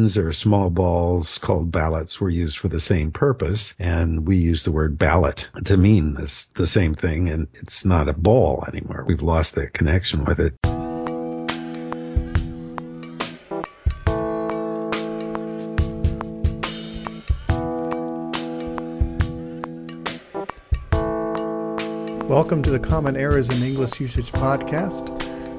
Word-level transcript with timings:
coins 0.00 0.16
or 0.16 0.32
small 0.32 0.70
balls 0.70 1.36
called 1.36 1.70
ballots 1.70 2.18
were 2.18 2.30
used 2.30 2.56
for 2.56 2.68
the 2.68 2.80
same 2.80 3.10
purpose. 3.10 3.74
And 3.78 4.26
we 4.26 4.36
use 4.36 4.64
the 4.64 4.72
word 4.72 4.96
ballot 4.96 5.50
to 5.66 5.76
mean 5.76 6.14
this, 6.14 6.46
the 6.46 6.66
same 6.66 6.94
thing. 6.94 7.28
And 7.28 7.48
it's 7.54 7.84
not 7.84 8.08
a 8.08 8.14
ball 8.14 8.64
anymore. 8.66 9.04
We've 9.06 9.20
lost 9.20 9.56
that 9.56 9.74
connection 9.74 10.24
with 10.24 10.40
it. 10.40 10.54
Welcome 22.26 22.62
to 22.62 22.70
the 22.70 22.80
Common 22.80 23.16
Errors 23.18 23.50
in 23.50 23.62
English 23.62 24.00
Usage 24.00 24.32
podcast. 24.32 25.10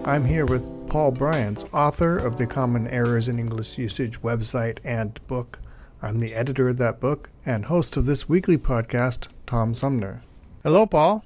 I'm 0.07 0.25
here 0.25 0.47
with 0.47 0.80
Paul 0.91 1.13
Brians, 1.13 1.63
author 1.71 2.17
of 2.17 2.37
the 2.37 2.45
Common 2.45 2.85
Errors 2.85 3.29
in 3.29 3.39
English 3.39 3.77
Usage 3.77 4.21
website 4.21 4.79
and 4.83 5.25
book. 5.25 5.57
I'm 6.01 6.19
the 6.19 6.35
editor 6.35 6.67
of 6.67 6.79
that 6.79 6.99
book 6.99 7.29
and 7.45 7.63
host 7.63 7.95
of 7.95 8.05
this 8.05 8.27
weekly 8.27 8.57
podcast, 8.57 9.29
Tom 9.45 9.73
Sumner. 9.73 10.21
Hello, 10.63 10.85
Paul. 10.85 11.23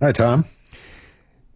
Hi, 0.00 0.12
Tom. 0.12 0.44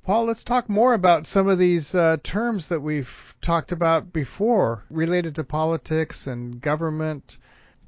Paul, 0.05 0.25
let's 0.25 0.43
talk 0.43 0.69
more 0.69 0.93
about 0.93 1.29
some 1.29 1.47
of 1.47 1.56
these 1.56 1.95
uh, 1.95 2.17
terms 2.25 2.67
that 2.67 2.80
we've 2.80 3.33
talked 3.41 3.70
about 3.70 4.12
before 4.12 4.83
related 4.91 5.37
to 5.37 5.45
politics 5.45 6.27
and 6.27 6.61
government 6.61 7.39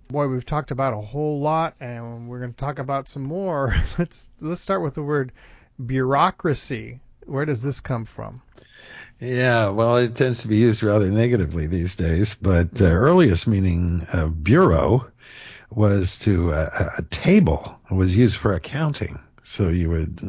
boy, 0.07 0.29
we've 0.29 0.47
talked 0.47 0.71
about 0.71 0.95
a 0.95 1.01
whole 1.01 1.41
lot, 1.41 1.75
and 1.81 2.29
we're 2.29 2.39
going 2.39 2.53
to 2.53 2.57
talk 2.57 2.79
about 2.79 3.09
some 3.09 3.25
more. 3.25 3.75
let's 3.99 4.31
let's 4.41 4.61
start 4.61 4.83
with 4.83 4.95
the 4.95 5.03
word 5.03 5.33
bureaucracy. 5.85 7.01
Where 7.27 7.45
does 7.45 7.65
this 7.65 7.81
come 7.81 8.05
from? 8.05 8.41
Yeah, 9.21 9.69
well, 9.69 9.97
it 9.97 10.17
tends 10.17 10.43
to 10.43 10.49
be 10.49 10.57
used 10.57 10.83
rather 10.83 11.11
negatively 11.11 11.67
these 11.67 11.95
days, 11.95 12.35
but 12.35 12.81
uh, 12.81 12.85
earliest 12.85 13.47
meaning 13.47 14.07
of 14.13 14.43
bureau 14.43 15.11
was 15.71 16.19
to 16.21 16.53
uh, 16.53 16.91
a 16.99 17.03
table 17.03 17.79
was 17.91 18.17
used 18.17 18.37
for 18.37 18.55
accounting. 18.55 19.19
So 19.43 19.69
you 19.69 19.91
would 19.91 20.21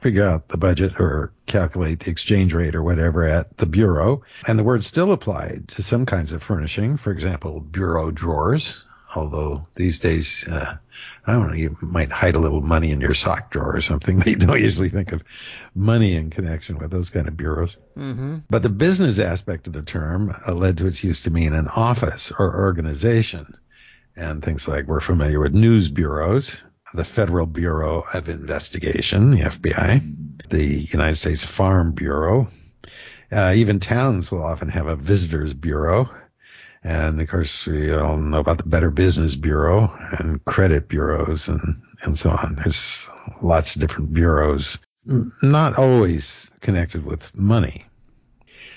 figure 0.00 0.24
out 0.24 0.48
the 0.48 0.56
budget 0.56 1.00
or 1.00 1.32
calculate 1.46 2.00
the 2.00 2.10
exchange 2.10 2.54
rate 2.54 2.74
or 2.74 2.82
whatever 2.82 3.24
at 3.24 3.56
the 3.56 3.66
bureau. 3.66 4.22
And 4.46 4.58
the 4.58 4.64
word 4.64 4.84
still 4.84 5.12
applied 5.12 5.68
to 5.68 5.82
some 5.82 6.06
kinds 6.06 6.32
of 6.32 6.42
furnishing. 6.42 6.96
For 6.96 7.10
example, 7.10 7.60
bureau 7.60 8.10
drawers 8.10 8.84
although 9.14 9.66
these 9.74 10.00
days, 10.00 10.46
uh, 10.48 10.76
I 11.26 11.32
don't 11.32 11.48
know, 11.48 11.54
you 11.54 11.76
might 11.80 12.10
hide 12.10 12.36
a 12.36 12.40
little 12.40 12.60
money 12.60 12.90
in 12.90 13.00
your 13.00 13.14
sock 13.14 13.50
drawer 13.50 13.76
or 13.76 13.80
something, 13.80 14.18
but 14.18 14.26
you 14.26 14.36
don't 14.36 14.60
usually 14.60 14.88
think 14.88 15.12
of 15.12 15.22
money 15.74 16.14
in 16.14 16.30
connection 16.30 16.78
with 16.78 16.90
those 16.90 17.10
kind 17.10 17.28
of 17.28 17.36
bureaus. 17.36 17.76
Mm-hmm. 17.96 18.38
But 18.50 18.62
the 18.62 18.68
business 18.68 19.18
aspect 19.18 19.66
of 19.66 19.72
the 19.72 19.82
term 19.82 20.34
uh, 20.46 20.52
led 20.52 20.78
to 20.78 20.86
its 20.86 21.02
use 21.02 21.22
to 21.22 21.30
mean 21.30 21.54
an 21.54 21.68
office 21.68 22.32
or 22.36 22.64
organization. 22.64 23.58
And 24.16 24.42
things 24.42 24.66
like 24.66 24.86
we're 24.86 25.00
familiar 25.00 25.38
with 25.38 25.54
news 25.54 25.88
bureaus, 25.88 26.60
the 26.92 27.04
Federal 27.04 27.46
Bureau 27.46 28.04
of 28.12 28.28
Investigation, 28.28 29.30
the 29.30 29.42
FBI, 29.42 30.48
the 30.48 30.64
United 30.64 31.16
States 31.16 31.44
Farm 31.44 31.92
Bureau. 31.92 32.48
Uh, 33.30 33.52
even 33.54 33.78
towns 33.78 34.30
will 34.30 34.42
often 34.42 34.70
have 34.70 34.86
a 34.86 34.96
visitors 34.96 35.52
bureau 35.52 36.10
and 36.88 37.20
of 37.20 37.28
course, 37.28 37.66
we 37.66 37.92
all 37.92 38.16
know 38.16 38.38
about 38.38 38.56
the 38.56 38.64
Better 38.64 38.90
Business 38.90 39.34
Bureau 39.34 39.94
and 40.18 40.42
credit 40.46 40.88
bureaus 40.88 41.48
and, 41.48 41.82
and 42.02 42.16
so 42.16 42.30
on. 42.30 42.54
There's 42.54 43.06
lots 43.42 43.76
of 43.76 43.82
different 43.82 44.14
bureaus, 44.14 44.78
not 45.42 45.76
always 45.76 46.50
connected 46.62 47.04
with 47.04 47.36
money. 47.36 47.84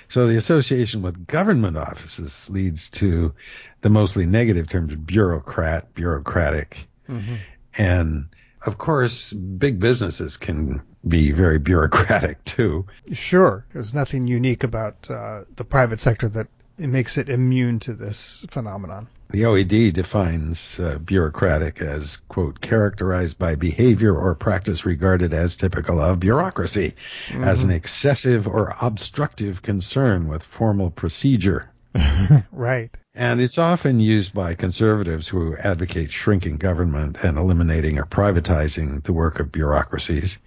So 0.09 0.28
the 0.28 0.36
association 0.36 1.03
with 1.03 1.26
government 1.26 1.78
offices 1.78 2.50
leads 2.50 2.90
to 2.90 3.34
the 3.80 3.90
mostly 3.90 4.25
negative 4.25 4.68
terms 4.68 4.94
bureaucrat, 4.94 5.94
bureaucratic. 5.94 6.90
Mm-hmm. 7.08 7.36
And 7.78 8.28
of 8.66 8.78
course, 8.78 9.31
big 9.31 9.80
businesses 9.80 10.36
can 10.36 10.81
be 11.08 11.31
very 11.31 11.59
bureaucratic 11.69 12.44
too. 12.44 12.88
Sure. 13.14 13.66
There's 13.72 13.94
nothing 13.94 14.28
unique 14.28 14.66
about 14.66 15.09
uh, 15.09 15.46
the 15.56 15.64
private 15.64 16.02
sector 16.02 16.28
that 16.28 16.47
it 16.81 16.88
makes 16.88 17.18
it 17.18 17.30
immune 17.30 17.80
to 17.80 17.94
this 17.94 18.44
phenomenon. 18.50 19.08
The 19.30 19.44
OED 19.44 19.94
defines 19.94 20.80
uh, 20.80 20.97
bureaucratic 20.97 21.80
as, 21.81 22.18
quote, 22.28 22.59
characterized 22.59 23.40
by 23.40 23.56
behavior 23.56 24.14
or 24.14 24.36
practice 24.36 24.86
regarded 24.86 25.31
as 25.31 25.56
typical 25.56 26.02
of 26.02 26.20
bureaucracy, 26.20 26.96
mm-hmm. 27.28 27.44
as 27.44 27.64
an 27.64 27.72
excessive 27.72 28.47
or 28.47 28.75
obstructive 28.81 29.62
concern 29.62 30.28
with 30.28 30.44
formal 30.44 30.90
procedure. 30.90 31.72
right. 32.52 32.90
And 33.14 33.40
it's 33.40 33.58
often 33.58 34.00
used 34.00 34.34
by 34.34 34.56
conservatives 34.56 35.28
who 35.28 35.56
advocate 35.56 36.12
shrinking 36.12 36.58
government 36.58 37.24
and 37.24 37.38
eliminating 37.38 38.00
or 38.00 38.06
privatizing 38.06 39.03
the 39.03 39.14
work 39.14 39.40
of 39.40 39.52
bureaucracies. 39.52 40.40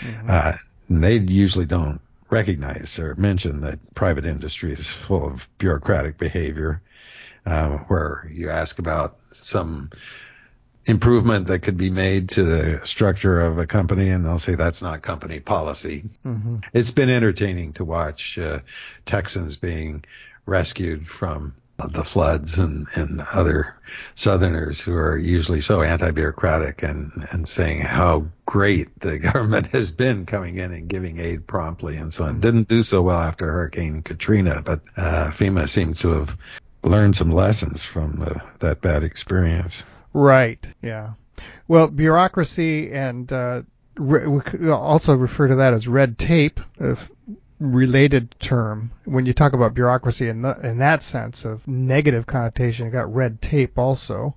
Mm-hmm. 0.00 0.30
Uh, 0.30 0.52
they 0.90 1.18
usually 1.18 1.66
don't 1.66 2.00
recognize 2.30 2.98
or 2.98 3.14
mention 3.16 3.62
that 3.62 3.94
private 3.94 4.26
industry 4.26 4.72
is 4.72 4.88
full 4.88 5.26
of 5.26 5.48
bureaucratic 5.58 6.18
behavior, 6.18 6.82
uh, 7.46 7.78
where 7.88 8.30
you 8.32 8.50
ask 8.50 8.78
about 8.78 9.18
some 9.32 9.90
improvement 10.84 11.48
that 11.48 11.60
could 11.60 11.76
be 11.76 11.90
made 11.90 12.30
to 12.30 12.42
the 12.42 12.86
structure 12.86 13.40
of 13.40 13.58
a 13.58 13.66
company, 13.66 14.10
and 14.10 14.24
they'll 14.24 14.38
say 14.38 14.54
that's 14.54 14.82
not 14.82 15.02
company 15.02 15.40
policy. 15.40 16.04
Mm-hmm. 16.24 16.58
It's 16.72 16.90
been 16.90 17.10
entertaining 17.10 17.74
to 17.74 17.84
watch 17.84 18.38
uh, 18.38 18.60
Texans 19.04 19.56
being 19.56 20.04
rescued 20.46 21.06
from 21.06 21.54
the 21.86 22.04
floods 22.04 22.58
and, 22.58 22.88
and 22.96 23.20
other 23.32 23.76
Southerners 24.14 24.82
who 24.82 24.94
are 24.94 25.16
usually 25.16 25.60
so 25.60 25.80
anti-bureaucratic 25.80 26.82
and, 26.82 27.24
and 27.30 27.46
saying 27.46 27.80
how 27.80 28.26
great 28.46 28.98
the 28.98 29.18
government 29.18 29.68
has 29.68 29.92
been 29.92 30.26
coming 30.26 30.58
in 30.58 30.72
and 30.72 30.88
giving 30.88 31.18
aid 31.18 31.46
promptly 31.46 31.96
and 31.96 32.12
so 32.12 32.24
on. 32.24 32.32
Mm-hmm. 32.32 32.40
Didn't 32.40 32.68
do 32.68 32.82
so 32.82 33.02
well 33.02 33.20
after 33.20 33.46
Hurricane 33.46 34.02
Katrina, 34.02 34.60
but 34.64 34.80
uh, 34.96 35.28
FEMA 35.28 35.68
seems 35.68 36.00
to 36.00 36.10
have 36.10 36.36
learned 36.82 37.14
some 37.14 37.30
lessons 37.30 37.84
from 37.84 38.16
the, 38.16 38.42
that 38.58 38.80
bad 38.80 39.04
experience. 39.04 39.84
Right. 40.12 40.66
Yeah. 40.82 41.12
Well, 41.68 41.86
bureaucracy 41.86 42.90
and 42.90 43.32
uh, 43.32 43.62
re- 43.96 44.26
we 44.26 44.70
also 44.70 45.16
refer 45.16 45.48
to 45.48 45.56
that 45.56 45.74
as 45.74 45.86
red 45.86 46.18
tape. 46.18 46.60
If 46.80 47.08
related 47.60 48.34
term 48.38 48.90
when 49.04 49.26
you 49.26 49.32
talk 49.32 49.52
about 49.52 49.74
bureaucracy 49.74 50.28
in, 50.28 50.42
the, 50.42 50.58
in 50.62 50.78
that 50.78 51.02
sense 51.02 51.44
of 51.44 51.66
negative 51.66 52.26
connotation. 52.26 52.86
You 52.86 52.92
got 52.92 53.12
red 53.12 53.42
tape 53.42 53.78
also. 53.78 54.36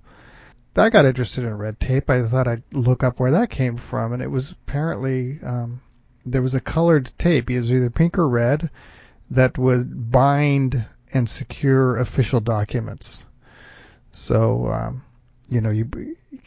I 0.74 0.88
got 0.88 1.04
interested 1.04 1.44
in 1.44 1.56
red 1.58 1.78
tape. 1.78 2.08
I 2.08 2.22
thought 2.22 2.48
I'd 2.48 2.62
look 2.72 3.04
up 3.04 3.20
where 3.20 3.32
that 3.32 3.50
came 3.50 3.76
from, 3.76 4.12
and 4.12 4.22
it 4.22 4.30
was 4.30 4.52
apparently 4.52 5.38
um, 5.42 5.82
there 6.24 6.42
was 6.42 6.54
a 6.54 6.60
colored 6.60 7.10
tape. 7.18 7.50
It 7.50 7.60
was 7.60 7.72
either 7.72 7.90
pink 7.90 8.18
or 8.18 8.28
red 8.28 8.70
that 9.30 9.58
would 9.58 10.10
bind 10.10 10.84
and 11.12 11.28
secure 11.28 11.98
official 11.98 12.40
documents. 12.40 13.26
So 14.12 14.68
um, 14.68 15.02
you 15.52 15.60
know, 15.60 15.70
you 15.70 15.86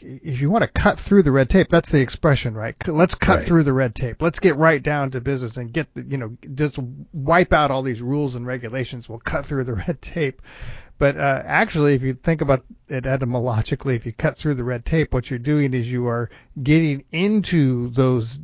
if 0.00 0.40
you 0.40 0.50
want 0.50 0.62
to 0.62 0.68
cut 0.68 0.98
through 0.98 1.22
the 1.22 1.30
red 1.30 1.48
tape, 1.48 1.68
that's 1.68 1.90
the 1.90 2.00
expression, 2.00 2.54
right? 2.54 2.74
Let's 2.88 3.14
cut 3.14 3.38
right. 3.38 3.46
through 3.46 3.62
the 3.62 3.72
red 3.72 3.94
tape. 3.94 4.20
Let's 4.20 4.40
get 4.40 4.56
right 4.56 4.82
down 4.82 5.12
to 5.12 5.20
business 5.20 5.56
and 5.56 5.72
get, 5.72 5.86
you 5.94 6.18
know, 6.18 6.36
just 6.54 6.76
wipe 7.12 7.52
out 7.52 7.70
all 7.70 7.82
these 7.82 8.02
rules 8.02 8.34
and 8.34 8.44
regulations. 8.44 9.08
We'll 9.08 9.20
cut 9.20 9.46
through 9.46 9.62
the 9.62 9.74
red 9.86 10.02
tape. 10.02 10.42
But 10.98 11.16
uh, 11.16 11.42
actually, 11.46 11.94
if 11.94 12.02
you 12.02 12.14
think 12.14 12.40
about 12.40 12.64
it 12.88 13.06
etymologically, 13.06 13.94
if 13.94 14.06
you 14.06 14.12
cut 14.12 14.36
through 14.36 14.54
the 14.54 14.64
red 14.64 14.84
tape, 14.84 15.14
what 15.14 15.30
you're 15.30 15.38
doing 15.38 15.72
is 15.72 15.90
you 15.90 16.08
are 16.08 16.28
getting 16.60 17.04
into 17.12 17.90
those 17.90 18.40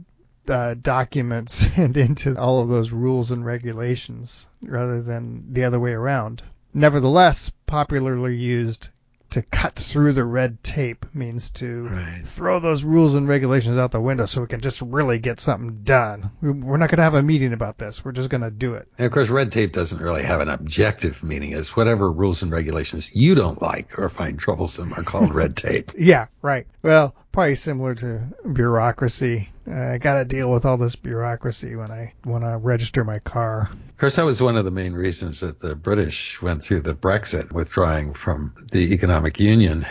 uh, 0.47 0.75
documents 0.81 1.67
and 1.77 1.97
into 1.97 2.39
all 2.39 2.61
of 2.61 2.69
those 2.69 2.93
rules 2.93 3.33
and 3.33 3.45
regulations 3.45 4.47
rather 4.63 5.03
than 5.03 5.53
the 5.53 5.65
other 5.65 5.81
way 5.81 5.93
around. 5.93 6.43
Nevertheless, 6.73 7.51
popularly 7.67 8.37
used 8.37 8.91
to 9.33 9.43
cut 9.43 9.75
through 9.75 10.13
the 10.13 10.25
red 10.25 10.63
tape 10.63 11.07
means 11.15 11.51
to 11.51 11.89
right. 11.89 12.23
throw 12.25 12.61
those 12.61 12.85
rules 12.85 13.15
and 13.15 13.27
regulations 13.27 13.79
out 13.79 13.91
the 13.91 14.01
window 14.01 14.27
so 14.27 14.43
we 14.43 14.47
can 14.47 14.61
just 14.61 14.83
really 14.83 15.19
get 15.19 15.41
something 15.41 15.83
done. 15.83 16.31
We're 16.43 16.77
not 16.77 16.91
going 16.91 16.99
to 16.99 17.03
have 17.03 17.15
a 17.15 17.23
meeting 17.23 17.53
about 17.53 17.79
this. 17.79 18.05
We're 18.05 18.13
just 18.13 18.29
going 18.29 18.43
to 18.43 18.51
do 18.51 18.75
it. 18.75 18.89
And 18.99 19.07
of 19.07 19.13
course, 19.13 19.31
red 19.31 19.51
tape 19.51 19.73
doesn't 19.73 20.01
really 20.01 20.23
have 20.23 20.41
an 20.41 20.49
objective 20.49 21.23
meaning. 21.23 21.53
It's 21.53 21.75
whatever 21.75 22.11
rules 22.11 22.43
and 22.43 22.53
regulations 22.53 23.17
you 23.17 23.35
don't 23.35 23.61
like 23.61 23.99
or 23.99 24.09
find 24.09 24.39
troublesome 24.39 24.93
are 24.93 25.03
called 25.03 25.35
red 25.35 25.57
tape. 25.57 25.93
Yeah, 25.99 26.27
right. 26.43 26.67
Well, 26.83 27.15
probably 27.33 27.55
similar 27.55 27.95
to 27.97 28.23
bureaucracy. 28.53 29.49
Uh, 29.69 29.75
I 29.75 29.99
got 29.99 30.15
to 30.19 30.25
deal 30.25 30.51
with 30.51 30.65
all 30.65 30.77
this 30.77 30.97
bureaucracy 30.97 31.75
when 31.77 31.91
I 31.91 32.13
when 32.25 32.45
I 32.45 32.55
register 32.55 33.05
my 33.05 33.19
car. 33.21 33.71
Of 33.73 33.97
course, 33.97 34.17
that 34.17 34.25
was 34.25 34.43
one 34.43 34.57
of 34.57 34.65
the 34.65 34.71
main 34.71 34.93
reasons 34.93 35.41
that 35.41 35.59
the 35.59 35.75
British 35.75 36.41
went 36.43 36.63
through 36.63 36.81
the 36.81 36.95
Brexit, 36.95 37.53
withdrawing 37.53 38.15
from 38.15 38.55
the 38.71 38.93
economic 38.93 39.41
union, 39.41 39.87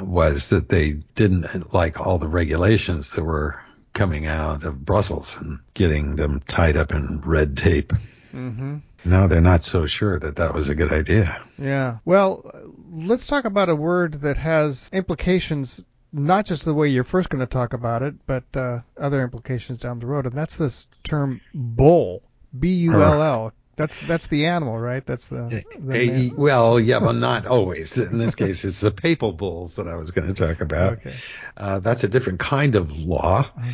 was 0.00 0.50
that 0.50 0.68
they 0.68 0.92
didn't 1.14 1.72
like 1.74 2.00
all 2.00 2.18
the 2.18 2.28
regulations 2.28 3.12
that 3.12 3.24
were 3.24 3.60
coming 3.92 4.26
out 4.26 4.64
of 4.64 4.84
Brussels 4.84 5.38
and 5.40 5.58
getting 5.74 6.16
them 6.16 6.40
tied 6.46 6.76
up 6.76 6.92
in 6.92 7.20
red 7.24 7.56
tape. 7.56 7.92
Mm-hmm. 8.32 8.78
Now 9.04 9.26
they're 9.26 9.40
not 9.40 9.62
so 9.62 9.86
sure 9.86 10.18
that 10.18 10.36
that 10.36 10.54
was 10.54 10.68
a 10.68 10.74
good 10.74 10.92
idea. 10.92 11.40
Yeah. 11.58 11.98
Well, 12.04 12.50
let's 12.90 13.26
talk 13.26 13.44
about 13.44 13.68
a 13.68 13.74
word 13.74 14.14
that 14.22 14.36
has 14.36 14.90
implications 14.92 15.84
not 16.12 16.46
just 16.46 16.64
the 16.64 16.74
way 16.74 16.88
you're 16.88 17.04
first 17.04 17.28
going 17.28 17.40
to 17.40 17.46
talk 17.46 17.72
about 17.72 18.02
it, 18.02 18.14
but 18.26 18.44
uh, 18.54 18.80
other 18.96 19.22
implications 19.22 19.80
down 19.80 19.98
the 19.98 20.06
road, 20.06 20.26
and 20.26 20.34
that's 20.34 20.56
this 20.56 20.88
term 21.04 21.40
bull. 21.54 22.22
B 22.58 22.74
U 22.74 22.94
L 22.94 23.22
L. 23.22 23.52
That's 23.76 23.98
that's 24.00 24.26
the 24.26 24.46
animal, 24.46 24.78
right? 24.78 25.04
That's 25.04 25.28
the, 25.28 25.62
the 25.78 26.32
well, 26.36 26.80
yeah, 26.80 26.98
but 26.98 27.12
not 27.14 27.46
always. 27.46 27.96
In 27.96 28.18
this 28.18 28.34
case, 28.34 28.64
it's 28.64 28.80
the 28.80 28.90
papal 28.90 29.32
bulls 29.32 29.76
that 29.76 29.86
I 29.86 29.96
was 29.96 30.10
going 30.10 30.32
to 30.32 30.34
talk 30.34 30.60
about. 30.60 30.94
Okay. 30.94 31.14
Uh, 31.56 31.78
that's 31.78 32.04
a 32.04 32.08
different 32.08 32.40
kind 32.40 32.74
of 32.74 32.98
law, 32.98 33.40
uh-huh. 33.40 33.70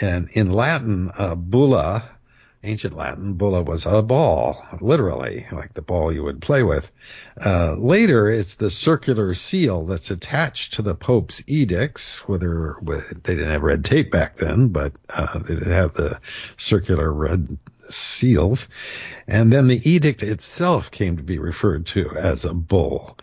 and 0.00 0.28
in 0.32 0.52
Latin, 0.52 1.10
uh, 1.16 1.34
bulla 1.34 2.15
ancient 2.66 2.96
Latin, 2.96 3.34
bulla 3.34 3.62
was 3.62 3.86
a 3.86 4.02
ball, 4.02 4.62
literally, 4.80 5.46
like 5.52 5.72
the 5.72 5.82
ball 5.82 6.12
you 6.12 6.24
would 6.24 6.42
play 6.42 6.62
with. 6.62 6.90
Uh, 7.42 7.74
later, 7.78 8.28
it's 8.28 8.56
the 8.56 8.70
circular 8.70 9.32
seal 9.34 9.86
that's 9.86 10.10
attached 10.10 10.74
to 10.74 10.82
the 10.82 10.94
Pope's 10.94 11.42
edicts, 11.46 12.26
whether 12.28 12.76
they 12.82 13.34
didn't 13.34 13.50
have 13.50 13.62
red 13.62 13.84
tape 13.84 14.10
back 14.10 14.36
then, 14.36 14.68
but 14.68 14.92
uh, 15.08 15.38
they 15.38 15.54
did 15.54 15.68
have 15.68 15.94
the 15.94 16.20
circular 16.56 17.12
red 17.12 17.56
seals. 17.88 18.68
And 19.26 19.52
then 19.52 19.68
the 19.68 19.90
edict 19.90 20.22
itself 20.22 20.90
came 20.90 21.16
to 21.16 21.22
be 21.22 21.38
referred 21.38 21.86
to 21.86 22.10
as 22.10 22.44
a 22.44 22.54
bull. 22.54 23.16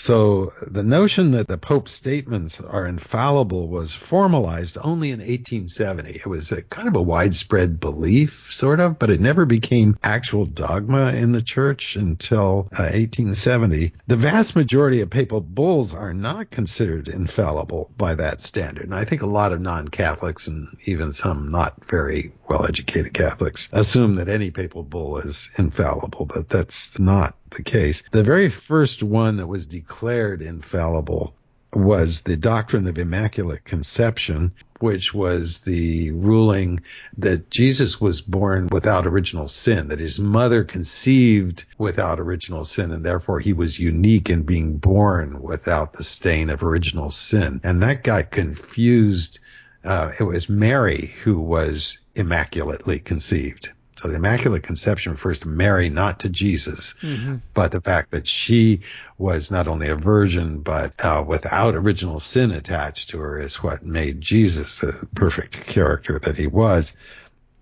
So 0.00 0.54
the 0.66 0.82
notion 0.82 1.32
that 1.32 1.46
the 1.46 1.58
Pope's 1.58 1.92
statements 1.92 2.58
are 2.58 2.86
infallible 2.86 3.68
was 3.68 3.92
formalized 3.92 4.78
only 4.80 5.10
in 5.10 5.20
1870. 5.20 6.12
It 6.12 6.26
was 6.26 6.52
a 6.52 6.62
kind 6.62 6.88
of 6.88 6.96
a 6.96 7.02
widespread 7.02 7.80
belief, 7.80 8.50
sort 8.50 8.80
of, 8.80 8.98
but 8.98 9.10
it 9.10 9.20
never 9.20 9.44
became 9.44 9.98
actual 10.02 10.46
dogma 10.46 11.12
in 11.12 11.32
the 11.32 11.42
church 11.42 11.96
until 11.96 12.70
uh, 12.72 12.88
1870. 12.96 13.92
The 14.06 14.16
vast 14.16 14.56
majority 14.56 15.02
of 15.02 15.10
papal 15.10 15.42
bulls 15.42 15.92
are 15.92 16.14
not 16.14 16.50
considered 16.50 17.08
infallible 17.08 17.90
by 17.98 18.14
that 18.14 18.40
standard. 18.40 18.84
And 18.84 18.94
I 18.94 19.04
think 19.04 19.20
a 19.20 19.26
lot 19.26 19.52
of 19.52 19.60
non-Catholics 19.60 20.48
and 20.48 20.78
even 20.86 21.12
some 21.12 21.50
not 21.50 21.84
very 21.84 22.32
well-educated 22.50 23.14
Catholics 23.14 23.68
assume 23.72 24.16
that 24.16 24.28
any 24.28 24.50
papal 24.50 24.82
bull 24.82 25.18
is 25.18 25.48
infallible, 25.56 26.26
but 26.26 26.48
that's 26.48 26.98
not 26.98 27.36
the 27.50 27.62
case. 27.62 28.02
The 28.10 28.24
very 28.24 28.50
first 28.50 29.02
one 29.04 29.36
that 29.36 29.46
was 29.46 29.68
declared 29.68 30.42
infallible 30.42 31.34
was 31.72 32.22
the 32.22 32.36
doctrine 32.36 32.88
of 32.88 32.98
Immaculate 32.98 33.62
Conception, 33.62 34.52
which 34.80 35.14
was 35.14 35.60
the 35.60 36.10
ruling 36.10 36.80
that 37.18 37.50
Jesus 37.50 38.00
was 38.00 38.20
born 38.20 38.68
without 38.72 39.06
original 39.06 39.46
sin, 39.46 39.88
that 39.88 40.00
his 40.00 40.18
mother 40.18 40.64
conceived 40.64 41.66
without 41.78 42.18
original 42.18 42.64
sin, 42.64 42.90
and 42.90 43.04
therefore 43.04 43.38
he 43.38 43.52
was 43.52 43.78
unique 43.78 44.30
in 44.30 44.42
being 44.42 44.78
born 44.78 45.40
without 45.40 45.92
the 45.92 46.02
stain 46.02 46.50
of 46.50 46.64
original 46.64 47.10
sin. 47.10 47.60
And 47.62 47.82
that 47.82 48.02
got 48.02 48.32
confused. 48.32 49.38
Uh, 49.84 50.10
it 50.18 50.24
was 50.24 50.48
Mary 50.48 51.06
who 51.22 51.40
was 51.40 51.98
immaculately 52.14 52.98
conceived. 52.98 53.72
So 54.00 54.08
the 54.08 54.16
Immaculate 54.16 54.62
Conception 54.62 55.12
refers 55.12 55.40
to 55.40 55.48
Mary, 55.48 55.90
not 55.90 56.20
to 56.20 56.30
Jesus, 56.30 56.94
mm-hmm. 57.02 57.36
but 57.52 57.70
the 57.70 57.82
fact 57.82 58.12
that 58.12 58.26
she 58.26 58.80
was 59.18 59.50
not 59.50 59.68
only 59.68 59.88
a 59.88 59.94
virgin, 59.94 60.60
but 60.60 60.94
uh, 61.04 61.22
without 61.26 61.74
original 61.74 62.18
sin 62.18 62.50
attached 62.50 63.10
to 63.10 63.18
her 63.18 63.38
is 63.38 63.62
what 63.62 63.84
made 63.84 64.22
Jesus 64.22 64.78
the 64.78 65.06
perfect 65.14 65.66
character 65.66 66.18
that 66.18 66.36
he 66.36 66.46
was. 66.46 66.96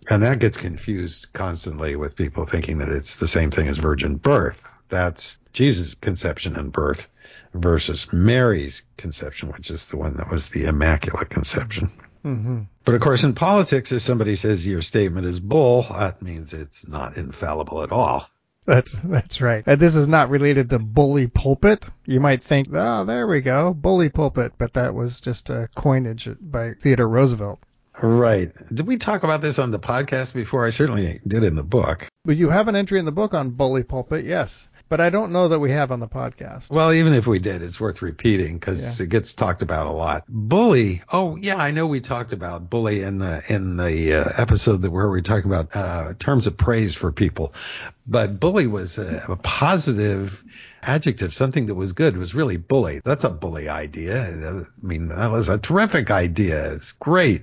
And 0.08 0.22
that 0.22 0.38
gets 0.38 0.56
confused 0.56 1.32
constantly 1.32 1.96
with 1.96 2.14
people 2.14 2.44
thinking 2.44 2.78
that 2.78 2.88
it's 2.88 3.16
the 3.16 3.26
same 3.26 3.50
thing 3.50 3.66
as 3.66 3.78
virgin 3.78 4.14
birth. 4.14 4.64
That's 4.90 5.40
Jesus' 5.52 5.94
conception 5.94 6.54
and 6.54 6.70
birth 6.70 7.08
versus 7.52 8.12
Mary's 8.12 8.82
conception, 8.96 9.50
which 9.50 9.72
is 9.72 9.88
the 9.88 9.96
one 9.96 10.18
that 10.18 10.30
was 10.30 10.50
the 10.50 10.66
Immaculate 10.66 11.30
Conception. 11.30 11.90
Mm-hmm. 12.28 12.62
But 12.84 12.94
of 12.94 13.00
course, 13.00 13.24
in 13.24 13.34
politics, 13.34 13.90
if 13.90 14.02
somebody 14.02 14.36
says 14.36 14.66
your 14.66 14.82
statement 14.82 15.26
is 15.26 15.40
bull, 15.40 15.82
that 15.82 16.20
means 16.20 16.52
it's 16.52 16.86
not 16.86 17.16
infallible 17.16 17.82
at 17.82 17.90
all. 17.90 18.28
That's 18.66 18.92
that's 18.92 19.40
right. 19.40 19.64
And 19.66 19.80
this 19.80 19.96
is 19.96 20.08
not 20.08 20.28
related 20.28 20.68
to 20.70 20.78
bully 20.78 21.26
pulpit. 21.26 21.88
You 22.04 22.20
might 22.20 22.42
think, 22.42 22.68
oh, 22.72 23.04
there 23.04 23.26
we 23.26 23.40
go, 23.40 23.72
bully 23.72 24.10
pulpit, 24.10 24.52
but 24.58 24.74
that 24.74 24.94
was 24.94 25.22
just 25.22 25.48
a 25.48 25.70
coinage 25.74 26.28
by 26.38 26.74
Theodore 26.74 27.08
Roosevelt. 27.08 27.60
Right. 28.02 28.52
Did 28.72 28.86
we 28.86 28.98
talk 28.98 29.22
about 29.22 29.40
this 29.40 29.58
on 29.58 29.70
the 29.70 29.78
podcast 29.78 30.34
before? 30.34 30.66
I 30.66 30.70
certainly 30.70 31.18
did 31.26 31.44
in 31.44 31.56
the 31.56 31.64
book. 31.64 32.06
But 32.26 32.36
you 32.36 32.50
have 32.50 32.68
an 32.68 32.76
entry 32.76 32.98
in 32.98 33.06
the 33.06 33.12
book 33.12 33.32
on 33.32 33.50
bully 33.50 33.84
pulpit, 33.84 34.26
yes 34.26 34.68
but 34.88 35.00
I 35.00 35.10
don't 35.10 35.32
know 35.32 35.48
that 35.48 35.58
we 35.58 35.70
have 35.70 35.92
on 35.92 36.00
the 36.00 36.08
podcast. 36.08 36.70
Well, 36.70 36.92
even 36.92 37.12
if 37.12 37.26
we 37.26 37.38
did, 37.38 37.62
it's 37.62 37.80
worth 37.80 38.02
repeating 38.02 38.54
because 38.54 39.00
yeah. 39.00 39.04
it 39.04 39.10
gets 39.10 39.34
talked 39.34 39.62
about 39.62 39.86
a 39.86 39.92
lot. 39.92 40.24
Bully. 40.28 41.02
Oh, 41.12 41.36
yeah, 41.36 41.56
I 41.56 41.70
know 41.70 41.86
we 41.86 42.00
talked 42.00 42.32
about 42.32 42.70
bully 42.70 43.02
in 43.02 43.18
the 43.18 43.42
in 43.48 43.76
the 43.76 44.14
uh, 44.14 44.32
episode 44.36 44.82
that 44.82 44.90
where 44.90 45.08
we 45.08 45.22
talked 45.22 45.46
about 45.46 45.74
uh, 45.74 46.14
terms 46.18 46.46
of 46.46 46.56
praise 46.56 46.94
for 46.94 47.12
people, 47.12 47.54
but 48.06 48.40
bully 48.40 48.66
was 48.66 48.98
a, 48.98 49.24
a 49.28 49.36
positive 49.36 50.42
adjective, 50.82 51.34
something 51.34 51.66
that 51.66 51.74
was 51.74 51.92
good. 51.92 52.16
Was 52.16 52.34
really 52.34 52.56
bully. 52.56 53.00
That's 53.04 53.24
a 53.24 53.30
bully 53.30 53.68
idea. 53.68 54.24
I 54.24 54.86
mean, 54.86 55.08
that 55.08 55.30
was 55.30 55.48
a 55.48 55.58
terrific 55.58 56.10
idea. 56.10 56.72
It's 56.72 56.92
great. 56.92 57.42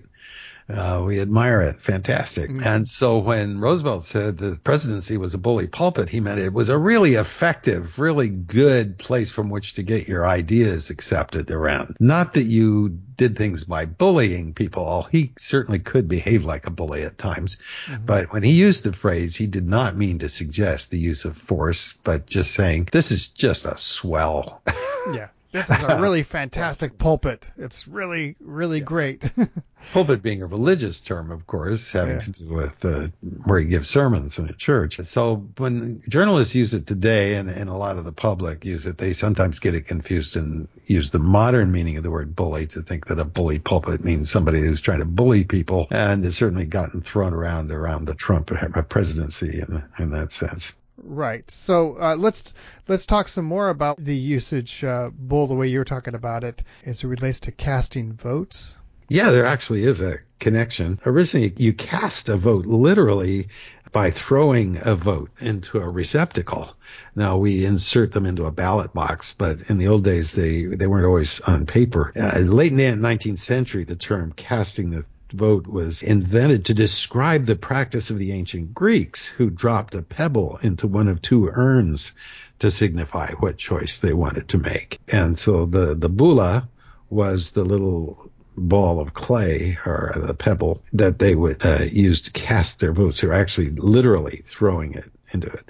Uh, 0.68 1.04
we 1.06 1.20
admire 1.20 1.62
it. 1.62 1.80
Fantastic. 1.80 2.50
Mm-hmm. 2.50 2.64
And 2.66 2.88
so 2.88 3.20
when 3.20 3.60
Roosevelt 3.60 4.04
said 4.04 4.38
the 4.38 4.56
presidency 4.56 5.18
was 5.18 5.36
a 5.36 5.38
bully 5.38 5.68
pulpit, 5.68 6.10
he 6.10 6.22
meant 6.22 6.40
it 6.40 6.54
was 6.54 6.70
a 6.70 6.78
really 6.78 7.14
effective, 7.14 8.00
really 8.00 8.30
good 8.30 8.98
place 8.98 9.32
from 9.32 9.50
which 9.50 9.74
to 9.74 9.84
get 9.84 10.08
your 10.08 10.26
ideas 10.26 10.90
accepted 10.90 11.52
around. 11.52 11.98
Not 12.00 12.34
that 12.34 12.44
you 12.44 12.90
did 12.90 13.38
things 13.38 13.64
by 13.64 13.86
bullying 13.86 14.54
people. 14.56 15.04
He 15.04 15.34
certainly 15.38 15.80
could 15.80 16.08
behave 16.08 16.46
like 16.46 16.66
a 16.66 16.72
bully 16.72 17.04
at 17.04 17.18
times. 17.18 17.58
Mm-hmm. 17.86 18.06
But 18.06 18.34
when 18.34 18.42
he 18.42 18.54
used 18.54 18.84
the 18.84 18.94
phrase, 18.94 19.36
he 19.36 19.46
did 19.46 19.68
not 19.68 19.96
mean 19.96 20.20
to 20.20 20.30
suggest 20.30 20.90
the 20.90 21.00
use 21.00 21.26
of 21.26 21.38
force, 21.38 21.94
but 22.04 22.26
just 22.26 22.54
saying, 22.54 22.90
this 22.92 23.12
is 23.12 23.30
just 23.30 23.66
a 23.66 23.78
swell. 23.78 24.64
yeah. 25.14 25.30
This 25.56 25.70
is 25.70 25.84
a 25.86 25.98
really 26.02 26.24
fantastic 26.24 26.98
pulpit. 26.98 27.50
It's 27.58 27.88
really, 27.88 28.36
really 28.42 28.80
yeah. 28.80 28.84
great. 28.84 29.32
pulpit 29.94 30.22
being 30.22 30.42
a 30.42 30.48
religious 30.48 31.00
term, 31.00 31.32
of 31.32 31.48
course, 31.48 31.94
having 31.94 32.16
yeah. 32.16 32.20
to 32.20 32.32
do 32.32 32.54
with 32.54 32.84
uh, 32.84 33.08
where 33.46 33.60
you 33.60 33.70
give 33.70 33.88
sermons 33.88 34.38
in 34.38 34.50
a 34.50 34.54
church. 34.54 35.00
So 35.00 35.48
when 35.58 36.02
journalists 36.10 36.56
use 36.56 36.74
it 36.74 36.86
today 36.86 37.36
and, 37.36 37.50
and 37.50 37.70
a 37.70 37.74
lot 37.74 37.98
of 37.98 38.04
the 38.04 38.12
public 38.12 38.66
use 38.66 38.86
it, 38.86 38.98
they 38.98 39.14
sometimes 39.14 39.60
get 39.60 39.76
it 39.76 39.88
confused 39.88 40.36
and 40.36 40.68
use 40.88 41.12
the 41.12 41.20
modern 41.20 41.72
meaning 41.72 41.96
of 41.96 42.04
the 42.04 42.12
word 42.12 42.36
bully 42.36 42.68
to 42.68 42.82
think 42.82 43.08
that 43.08 43.20
a 43.20 43.26
bully 43.26 43.60
pulpit 43.60 44.04
means 44.04 44.30
somebody 44.30 44.60
who's 44.60 44.82
trying 44.82 45.00
to 45.00 45.06
bully 45.06 45.46
people 45.46 45.88
and 45.90 46.26
it's 46.26 46.36
certainly 46.36 46.66
gotten 46.66 47.00
thrown 47.00 47.34
around 47.34 47.72
around 47.72 48.06
the 48.06 48.16
Trump 48.16 48.52
presidency 48.90 49.62
in, 49.62 49.84
in 50.00 50.12
that 50.12 50.34
sense. 50.34 50.76
Right. 50.98 51.50
So 51.52 51.98
uh, 52.00 52.16
let's 52.18 52.54
let's 52.88 53.06
talk 53.06 53.28
some 53.28 53.46
more 53.46 53.70
about 53.70 53.98
the 53.98 54.16
usage, 54.16 54.84
uh, 54.84 55.10
Bull, 55.14 55.48
the 55.48 55.56
way 55.56 55.68
you're 55.68 55.84
talking 55.84 56.16
about 56.16 56.44
it, 56.44 56.64
as 56.86 57.04
it 57.04 57.08
relates 57.08 57.42
to 57.42 57.52
casting 57.52 58.14
votes. 58.14 58.78
Yeah, 59.08 59.32
there 59.32 59.46
actually 59.46 59.84
is 59.84 60.02
a 60.02 60.20
connection. 60.40 61.00
Originally, 61.06 61.54
you 61.58 61.74
cast 61.74 62.30
a 62.30 62.38
vote 62.38 62.66
literally 62.66 63.50
by 63.92 64.12
throwing 64.12 64.78
a 64.82 64.96
vote 64.96 65.30
into 65.40 65.80
a 65.80 65.88
receptacle. 65.88 66.76
Now 67.16 67.38
we 67.38 67.66
insert 67.66 68.12
them 68.12 68.26
into 68.26 68.46
a 68.46 68.52
ballot 68.52 68.94
box, 68.94 69.34
but 69.34 69.70
in 69.70 69.78
the 69.78 69.88
old 69.88 70.04
days 70.04 70.34
they 70.34 70.66
they 70.66 70.88
weren't 70.88 71.06
always 71.06 71.40
on 71.42 71.66
paper. 71.66 72.12
Uh, 72.16 72.40
late 72.40 72.72
in 72.72 72.78
the 72.78 73.08
19th 73.08 73.40
century, 73.40 73.84
the 73.84 73.96
term 73.96 74.34
casting 74.36 74.90
the 74.90 75.06
vote 75.32 75.68
was 75.68 76.02
invented 76.04 76.66
to 76.66 76.74
describe 76.74 77.46
the 77.46 77.56
practice 77.56 78.10
of 78.10 78.18
the 78.18 78.32
ancient 78.32 78.74
Greeks 78.74 79.26
who 79.26 79.50
dropped 79.50 79.96
a 79.96 80.02
pebble 80.02 80.60
into 80.62 80.88
one 80.88 81.08
of 81.08 81.22
two 81.22 81.50
urns 81.52 82.12
to 82.60 82.72
signify 82.72 83.32
what 83.34 83.58
choice 83.58 84.00
they 84.00 84.14
wanted 84.14 84.50
to 84.50 84.58
make. 84.58 85.00
And 85.08 85.38
so 85.38 85.66
the, 85.66 85.96
the 85.96 86.10
bulla 86.10 86.70
was 87.10 87.52
the 87.52 87.64
little 87.64 88.32
ball 88.58 89.00
of 89.00 89.14
clay 89.14 89.78
or 89.86 90.14
the 90.16 90.34
pebble 90.34 90.82
that 90.94 91.20
they 91.20 91.36
would 91.36 91.66
uh, 91.66 91.84
use 91.84 92.22
to 92.24 92.32
cast 92.32 92.80
their 92.80 92.94
votes, 92.94 93.24
or 93.24 93.34
actually 93.34 93.72
literally 93.72 94.44
throwing 94.46 94.94
it 94.94 95.12
into 95.32 95.48
it. 95.48 95.70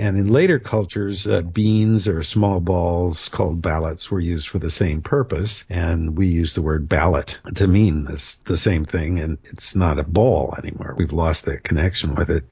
And 0.00 0.16
in 0.16 0.32
later 0.32 0.58
cultures, 0.58 1.26
uh, 1.26 1.42
beans 1.42 2.08
or 2.08 2.22
small 2.22 2.58
balls 2.58 3.28
called 3.28 3.60
ballots 3.60 4.10
were 4.10 4.18
used 4.18 4.48
for 4.48 4.58
the 4.58 4.70
same 4.70 5.02
purpose. 5.02 5.66
And 5.68 6.16
we 6.16 6.28
use 6.28 6.54
the 6.54 6.62
word 6.62 6.88
ballot 6.88 7.38
to 7.56 7.66
mean 7.66 8.04
this, 8.04 8.36
the 8.36 8.56
same 8.56 8.86
thing. 8.86 9.20
And 9.20 9.36
it's 9.44 9.76
not 9.76 9.98
a 9.98 10.02
ball 10.02 10.54
anymore. 10.56 10.94
We've 10.96 11.12
lost 11.12 11.44
that 11.44 11.64
connection 11.64 12.14
with 12.14 12.30
it. 12.30 12.44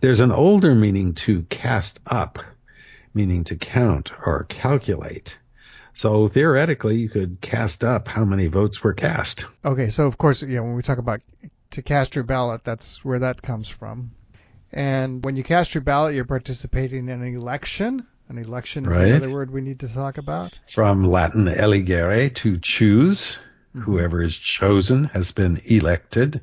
There's 0.00 0.20
an 0.20 0.32
older 0.32 0.74
meaning 0.74 1.12
to 1.26 1.42
cast 1.42 2.00
up, 2.06 2.38
meaning 3.12 3.44
to 3.44 3.56
count 3.56 4.10
or 4.24 4.44
calculate. 4.44 5.38
So 5.92 6.26
theoretically, 6.26 6.96
you 6.96 7.10
could 7.10 7.42
cast 7.42 7.84
up 7.84 8.08
how 8.08 8.24
many 8.24 8.46
votes 8.46 8.82
were 8.82 8.94
cast. 8.94 9.44
Okay, 9.62 9.90
so 9.90 10.06
of 10.06 10.16
course, 10.16 10.42
yeah, 10.42 10.60
when 10.60 10.74
we 10.74 10.82
talk 10.82 10.96
about 10.96 11.20
to 11.72 11.82
cast 11.82 12.14
your 12.14 12.24
ballot, 12.24 12.64
that's 12.64 13.04
where 13.04 13.18
that 13.18 13.42
comes 13.42 13.68
from. 13.68 14.12
And 14.72 15.24
when 15.24 15.36
you 15.36 15.42
cast 15.42 15.74
your 15.74 15.82
ballot, 15.82 16.14
you're 16.14 16.24
participating 16.24 17.08
in 17.08 17.22
an 17.22 17.34
election. 17.34 18.06
An 18.28 18.38
election 18.38 18.84
is 18.84 18.90
Right. 18.90 19.06
another 19.08 19.30
word 19.30 19.50
we 19.50 19.62
need 19.62 19.80
to 19.80 19.88
talk 19.88 20.18
about. 20.18 20.58
From 20.70 21.04
Latin 21.04 21.48
eligere, 21.48 22.28
to 22.34 22.58
choose. 22.58 23.38
Whoever 23.74 24.22
is 24.22 24.36
chosen 24.36 25.04
has 25.04 25.30
been 25.30 25.60
elected. 25.64 26.40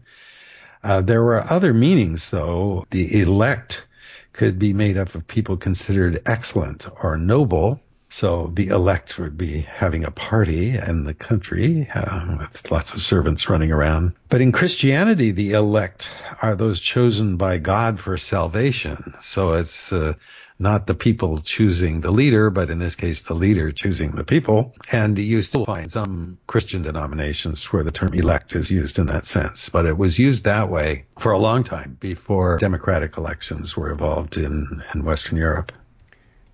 Uh, 0.84 1.02
there 1.02 1.24
were 1.24 1.44
other 1.44 1.74
meanings, 1.74 2.30
though. 2.30 2.86
The 2.92 3.22
elect 3.22 3.88
could 4.32 4.58
be 4.58 4.74
made 4.74 4.98
up 4.98 5.16
of 5.16 5.28
people 5.28 5.58
considered 5.58 6.22
excellent 6.26 6.88
or 7.04 7.18
noble. 7.18 7.82
So 8.10 8.48
the 8.48 8.68
elect 8.68 9.20
would 9.20 9.38
be 9.38 9.62
having 9.62 10.06
a 10.06 10.12
party 10.12 10.78
in 10.78 11.04
the 11.04 11.14
country 11.14 11.90
uh, 11.94 12.38
with 12.40 12.72
lots 12.72 12.94
of 12.94 13.02
servants 13.02 13.50
running 13.50 13.72
around. 13.72 14.14
But 14.30 14.42
in 14.42 14.52
Christianity, 14.52 15.32
the 15.32 15.54
elect 15.54 16.10
are 16.42 16.56
those 16.56 16.80
chosen 16.80 17.38
by 17.38 17.58
God 17.58 18.00
for 18.00 18.18
salvation. 18.18 19.16
So 19.20 19.54
it's 19.54 19.92
uh, 19.92 20.14
not 20.58 20.88
the 20.88 20.96
people 20.96 21.40
choosing 21.40 22.02
the 22.02 22.12
leader, 22.12 22.50
but 22.50 22.70
in 22.70 22.80
this 22.80 22.96
case, 22.96 23.24
the 23.24 23.34
leader 23.34 23.72
choosing 23.72 24.12
the 24.12 24.24
people. 24.24 24.74
And 24.92 25.18
you 25.18 25.42
still 25.42 25.66
find 25.66 25.92
some 25.92 26.38
Christian 26.48 26.84
denominations 26.84 27.66
where 27.74 27.84
the 27.84 27.92
term 27.92 28.14
elect 28.14 28.56
is 28.56 28.72
used 28.72 29.00
in 29.00 29.08
that 29.08 29.26
sense, 29.26 29.70
but 29.70 29.86
it 29.86 29.98
was 29.98 30.18
used 30.18 30.46
that 30.46 30.70
way 30.70 31.06
for 31.20 31.32
a 31.32 31.38
long 31.38 31.64
time 31.64 31.98
before 32.00 32.58
democratic 32.58 33.18
elections 33.18 33.76
were 33.76 33.92
evolved 33.92 34.38
in, 34.38 34.82
in 34.94 35.04
Western 35.04 35.38
Europe. 35.38 35.74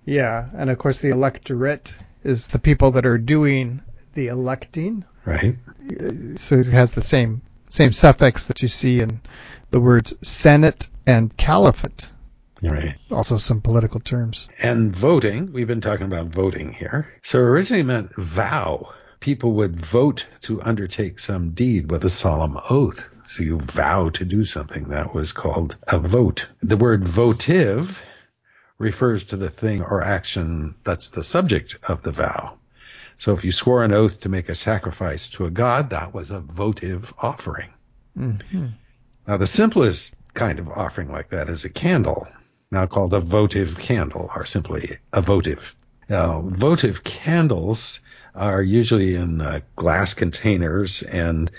Yeah, 0.04 0.48
and 0.54 0.70
of 0.70 0.78
course 0.78 1.00
the 1.00 1.10
electorate 1.10 1.94
is 2.24 2.48
the 2.48 2.58
people 2.58 2.90
that 2.92 3.06
are 3.06 3.18
doing 3.18 3.82
the 4.14 4.28
electing. 4.28 5.04
Right? 5.24 5.56
So 6.36 6.56
it 6.56 6.66
has 6.66 6.94
the 6.94 7.02
same 7.02 7.42
same 7.68 7.92
suffix 7.92 8.46
that 8.46 8.60
you 8.60 8.68
see 8.68 9.00
in 9.00 9.20
the 9.70 9.80
words 9.80 10.14
Senate 10.26 10.88
and 11.06 11.34
Caliphate. 11.36 12.10
Right. 12.62 12.94
Also 13.10 13.38
some 13.38 13.60
political 13.60 13.98
terms. 13.98 14.48
And 14.60 14.94
voting, 14.94 15.52
we've 15.52 15.66
been 15.66 15.80
talking 15.80 16.06
about 16.06 16.26
voting 16.26 16.72
here. 16.72 17.12
So 17.22 17.40
originally 17.40 17.82
meant 17.82 18.14
vow. 18.16 18.92
People 19.20 19.52
would 19.52 19.74
vote 19.74 20.26
to 20.42 20.62
undertake 20.62 21.18
some 21.18 21.50
deed 21.50 21.90
with 21.90 22.04
a 22.04 22.10
solemn 22.10 22.58
oath. 22.70 23.10
So 23.26 23.42
you 23.42 23.58
vow 23.58 24.10
to 24.10 24.24
do 24.24 24.44
something. 24.44 24.88
That 24.88 25.14
was 25.14 25.32
called 25.32 25.76
a 25.88 25.98
vote. 25.98 26.48
The 26.62 26.76
word 26.76 27.04
votive 27.04 28.02
refers 28.82 29.24
to 29.24 29.36
the 29.36 29.48
thing 29.48 29.80
or 29.80 30.02
action 30.02 30.74
that's 30.82 31.10
the 31.10 31.22
subject 31.22 31.76
of 31.84 32.02
the 32.02 32.10
vow. 32.10 32.58
So 33.16 33.32
if 33.32 33.44
you 33.44 33.52
swore 33.52 33.84
an 33.84 33.92
oath 33.92 34.20
to 34.20 34.28
make 34.28 34.48
a 34.48 34.56
sacrifice 34.56 35.30
to 35.30 35.46
a 35.46 35.50
god, 35.50 35.90
that 35.90 36.12
was 36.12 36.32
a 36.32 36.40
votive 36.40 37.14
offering. 37.18 37.70
hmm 38.16 38.66
Now, 39.26 39.36
the 39.36 39.46
simplest 39.46 40.16
kind 40.34 40.58
of 40.58 40.68
offering 40.68 41.12
like 41.12 41.30
that 41.30 41.48
is 41.48 41.64
a 41.64 41.70
candle, 41.70 42.26
now 42.70 42.86
called 42.86 43.14
a 43.14 43.20
votive 43.20 43.78
candle, 43.78 44.30
or 44.34 44.44
simply 44.44 44.98
a 45.12 45.20
votive. 45.20 45.76
Now, 46.08 46.42
votive 46.44 47.04
candles 47.04 48.00
are 48.34 48.62
usually 48.62 49.14
in 49.14 49.40
uh, 49.40 49.60
glass 49.76 50.14
containers, 50.14 51.02
and 51.02 51.50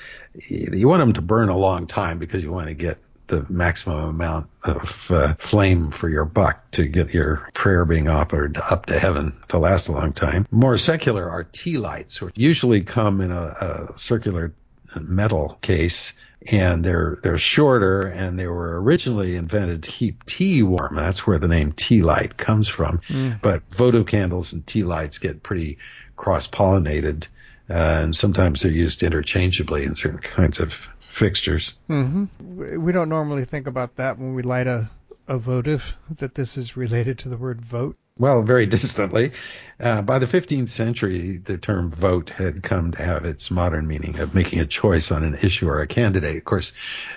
you 0.50 0.90
want 0.90 1.00
them 1.00 1.14
to 1.14 1.22
burn 1.22 1.50
a 1.50 1.58
long 1.58 1.88
time 1.88 2.20
because 2.20 2.44
you 2.44 2.52
want 2.52 2.68
to 2.68 2.74
get 2.74 2.98
the 3.28 3.46
maximum 3.50 4.10
amount 4.10 4.50
of 4.64 5.12
uh, 5.12 5.34
flame 5.36 5.92
for 5.92 6.10
your 6.10 6.26
buck 6.26 6.72
to 6.72 6.88
get 6.88 7.14
your 7.14 7.48
prayer 7.54 7.86
being 7.86 8.10
offered 8.10 8.58
up 8.58 8.88
to 8.88 9.00
heaven 9.00 9.36
to 9.50 9.58
last 9.58 9.88
a 9.88 9.92
long 9.92 10.14
time. 10.14 10.46
More 10.52 10.78
secular 10.78 11.30
are 11.30 11.44
tea 11.44 11.78
lights, 11.78 12.22
which 12.22 12.38
usually 12.38 12.82
come 12.82 13.22
in 13.22 13.32
a, 13.32 13.90
a 13.94 14.00
circular 14.00 14.54
metal 15.02 15.58
case 15.62 16.14
and 16.52 16.84
they're 16.84 17.18
they're 17.24 17.38
shorter 17.38 18.02
and 18.02 18.38
they 18.38 18.48
were 18.48 18.82
originally 18.82 19.36
invented 19.36 19.84
to 19.84 19.90
keep 19.90 20.26
tea 20.26 20.64
warm. 20.64 20.96
That's 20.96 21.26
where 21.26 21.40
the 21.40 21.48
name 21.48 21.72
tea 21.72 22.02
light 22.02 22.38
comes 22.38 22.68
from. 22.68 23.00
Mm. 23.08 23.42
But 23.42 23.64
votive 23.70 24.08
candles 24.08 24.54
and 24.54 24.66
tea 24.66 24.84
lights 24.84 25.20
get 25.20 25.44
pretty 25.44 25.78
cross 26.16 26.48
pollinated, 26.48 27.28
uh, 27.70 27.74
and 27.74 28.16
sometimes 28.16 28.62
they're 28.62 28.72
used 28.72 29.04
interchangeably 29.04 29.86
in 29.86 29.96
certain 29.96 30.20
kinds 30.20 30.60
of 30.60 30.90
fixtures. 31.14 31.76
hmm 31.88 32.26
We 32.40 32.92
don't 32.92 33.10
normally 33.10 33.46
think 33.46 33.68
about 33.68 33.96
that 33.98 34.18
when 34.18 34.34
we 34.34 34.42
light 34.42 34.68
a, 34.68 34.90
a 35.28 35.38
votive, 35.38 35.96
that 36.10 36.36
this 36.36 36.58
is 36.58 36.76
related 36.76 37.20
to 37.20 37.30
the 37.30 37.38
word 37.38 37.62
vote. 37.62 37.96
Well, 38.20 38.44
very 38.44 38.66
distantly. 38.68 39.32
Uh, 39.80 40.02
by 40.04 40.20
the 40.20 40.28
15th 40.28 40.70
century, 40.70 41.38
the 41.40 41.58
term 41.58 41.90
vote 41.90 42.30
had 42.30 42.62
come 42.62 42.92
to 42.92 43.02
have 43.02 43.26
its 43.26 43.50
modern 43.50 43.88
meaning 43.88 44.20
of 44.20 44.36
making 44.36 44.60
a 44.60 44.66
choice 44.68 45.12
on 45.12 45.24
an 45.24 45.34
issue 45.34 45.68
or 45.68 45.82
a 45.82 45.88
candidate. 45.88 46.38
Of 46.38 46.46
course, 46.46 46.74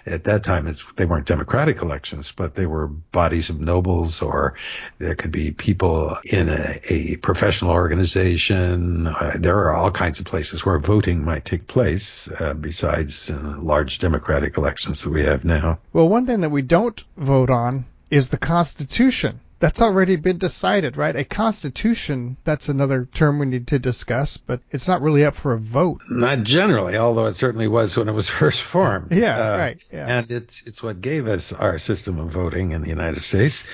at 0.07 0.25
that 0.25 0.43
time, 0.43 0.67
it's, 0.67 0.83
they 0.97 1.05
weren't 1.05 1.27
democratic 1.27 1.83
elections, 1.83 2.33
but 2.33 2.55
they 2.55 2.67
were 2.67 2.87
bodies 2.87 3.51
of 3.51 3.61
nobles, 3.61 4.23
or 4.23 4.55
there 4.99 5.15
could 5.15 5.31
be 5.31 5.53
people 5.53 6.17
in 6.25 6.49
a, 6.49 6.81
a 6.89 7.17
professional 7.17 7.73
organization. 7.73 9.07
Uh, 9.07 9.37
there 9.39 9.59
are 9.59 9.75
all 9.75 9.91
kinds 9.91 10.19
of 10.19 10.25
places 10.27 10.65
where 10.65 10.79
voting 10.79 11.25
might 11.25 11.45
take 11.45 11.67
place, 11.67 12.29
uh, 12.41 12.55
besides 12.55 13.31
uh, 13.31 13.57
large 13.59 13.99
democratic 13.99 14.57
elections 14.57 15.03
that 15.03 15.11
we 15.11 15.25
have 15.25 15.45
now. 15.45 15.79
Well, 15.93 16.09
one 16.09 16.27
thing 16.27 16.41
that 16.41 16.51
we 16.51 16.63
don't 16.63 17.01
vote 17.19 17.51
on 17.51 17.85
is 18.11 18.31
the 18.31 18.39
Constitution. 18.39 19.41
That's 19.59 19.81
already 19.81 20.17
been 20.17 20.37
decided, 20.37 20.97
right? 20.99 21.17
A 21.17 21.25
constitution, 21.25 22.37
that's 22.45 22.69
another 22.69 23.07
term 23.07 23.39
we 23.39 23.47
need 23.47 23.69
to 23.69 23.79
discuss, 23.79 24.37
but 24.37 24.61
it's 24.71 24.87
not 24.87 25.01
really 25.01 25.25
up 25.25 25.35
for 25.35 25.55
a 25.55 25.59
vote. 25.59 26.03
Not 26.11 26.43
generally, 26.43 26.97
although 26.99 27.27
it 27.27 27.37
certainly 27.37 27.67
was 27.67 27.97
when 27.97 28.09
it 28.09 28.13
was 28.13 28.29
first 28.41 28.61
formed. 28.61 29.13
Yeah, 29.13 29.55
Uh, 29.55 29.59
right. 29.59 29.79
Yeah. 29.91 30.19
And 30.19 30.31
it's 30.31 30.63
it's 30.67 30.83
what 30.83 31.01
gave 31.01 31.27
us 31.27 31.53
our 31.55 31.79
system 31.79 32.19
of 32.19 32.31
voting 32.31 32.73
in 32.73 32.83
the 32.83 32.89
United 32.91 33.23
States. 33.23 33.65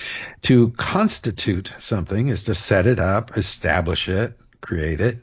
To 0.42 0.70
constitute 0.70 1.72
something 1.78 2.28
is 2.28 2.44
to 2.44 2.54
set 2.54 2.86
it 2.86 3.00
up, 3.00 3.36
establish 3.36 4.08
it, 4.08 4.38
create 4.60 5.00
it. 5.00 5.18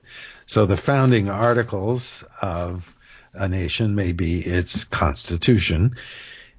So 0.46 0.66
the 0.66 0.78
founding 0.78 1.30
articles 1.30 2.24
of 2.42 2.94
a 3.34 3.48
nation 3.48 3.96
may 3.96 4.12
be 4.12 4.40
its 4.42 4.84
constitution. 4.84 5.96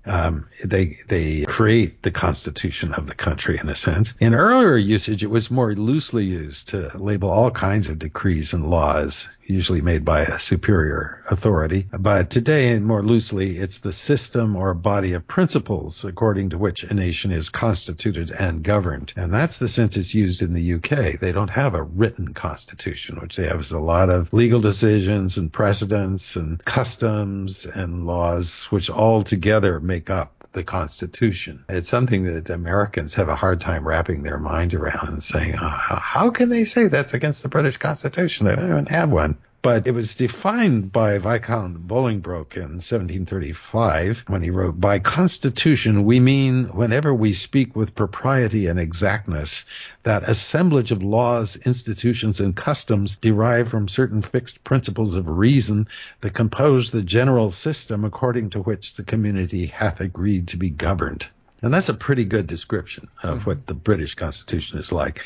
Um, 0.06 0.48
they 0.64 0.98
they 1.08 1.44
create 1.44 2.02
the 2.02 2.10
constitution 2.10 2.94
of 2.94 3.06
the 3.06 3.14
country 3.14 3.58
in 3.60 3.68
a 3.68 3.76
sense. 3.76 4.14
In 4.18 4.34
earlier 4.34 4.76
usage, 4.76 5.22
it 5.22 5.30
was 5.30 5.50
more 5.50 5.74
loosely 5.74 6.24
used 6.24 6.68
to 6.68 6.90
label 6.96 7.30
all 7.30 7.50
kinds 7.50 7.88
of 7.88 7.98
decrees 7.98 8.54
and 8.54 8.70
laws, 8.70 9.28
usually 9.46 9.82
made 9.82 10.04
by 10.04 10.22
a 10.22 10.38
superior 10.38 11.22
authority. 11.30 11.86
But 11.90 12.30
today, 12.30 12.78
more 12.78 13.02
loosely, 13.02 13.58
it's 13.58 13.80
the 13.80 13.92
system 13.92 14.56
or 14.56 14.72
body 14.72 15.12
of 15.12 15.26
principles 15.26 16.04
according 16.04 16.50
to 16.50 16.58
which 16.58 16.82
a 16.82 16.94
nation 16.94 17.30
is 17.30 17.50
constituted 17.50 18.30
and 18.30 18.62
governed. 18.62 19.12
And 19.16 19.32
that's 19.34 19.58
the 19.58 19.68
sense 19.68 19.96
it's 19.96 20.14
used 20.14 20.42
in 20.42 20.54
the 20.54 20.74
UK. 20.74 21.20
They 21.20 21.32
don't 21.32 21.50
have 21.50 21.74
a 21.74 21.82
written 21.82 22.32
constitution, 22.32 23.20
which 23.20 23.36
they 23.36 23.46
have 23.46 23.60
is 23.60 23.72
a 23.72 23.78
lot 23.78 24.08
of 24.08 24.32
legal 24.32 24.60
decisions 24.60 25.36
and 25.36 25.52
precedents 25.52 26.36
and 26.36 26.64
customs 26.64 27.66
and 27.66 28.06
laws, 28.06 28.64
which 28.70 28.88
all 28.88 29.22
together 29.22 29.78
make 29.90 30.08
up 30.08 30.32
the 30.52 30.62
Constitution. 30.62 31.64
It's 31.68 31.88
something 31.88 32.22
that 32.24 32.48
Americans 32.48 33.14
have 33.14 33.28
a 33.28 33.34
hard 33.34 33.60
time 33.60 33.86
wrapping 33.86 34.22
their 34.22 34.38
mind 34.38 34.72
around 34.72 35.08
and 35.08 35.22
saying, 35.22 35.56
oh, 35.60 35.68
how 35.68 36.30
can 36.30 36.48
they 36.48 36.64
say 36.64 36.86
that's 36.86 37.12
against 37.12 37.42
the 37.42 37.48
British 37.48 37.76
Constitution? 37.76 38.46
They 38.46 38.54
don't 38.54 38.70
even 38.70 38.86
have 38.86 39.10
one. 39.10 39.36
But 39.62 39.86
it 39.86 39.90
was 39.90 40.14
defined 40.14 40.90
by 40.90 41.18
Viscount 41.18 41.86
Bolingbroke 41.86 42.56
in 42.56 42.80
1735 42.80 44.24
when 44.26 44.42
he 44.42 44.48
wrote, 44.48 44.80
By 44.80 45.00
Constitution 45.00 46.04
we 46.04 46.18
mean 46.18 46.64
whenever 46.68 47.12
we 47.12 47.34
speak 47.34 47.76
with 47.76 47.94
propriety 47.94 48.68
and 48.68 48.80
exactness 48.80 49.66
that 50.02 50.26
assemblage 50.26 50.92
of 50.92 51.02
laws, 51.02 51.56
institutions, 51.56 52.40
and 52.40 52.56
customs 52.56 53.16
derived 53.16 53.68
from 53.68 53.86
certain 53.86 54.22
fixed 54.22 54.64
principles 54.64 55.14
of 55.14 55.28
reason 55.28 55.88
that 56.22 56.32
compose 56.32 56.90
the 56.90 57.02
general 57.02 57.50
system 57.50 58.06
according 58.06 58.48
to 58.50 58.62
which 58.62 58.94
the 58.94 59.04
community 59.04 59.66
hath 59.66 60.00
agreed 60.00 60.48
to 60.48 60.56
be 60.56 60.70
governed. 60.70 61.26
And 61.62 61.72
that's 61.72 61.88
a 61.88 61.94
pretty 61.94 62.24
good 62.24 62.46
description 62.46 63.08
of 63.22 63.40
mm-hmm. 63.40 63.50
what 63.50 63.66
the 63.66 63.74
British 63.74 64.14
Constitution 64.14 64.78
is 64.78 64.92
like. 64.92 65.22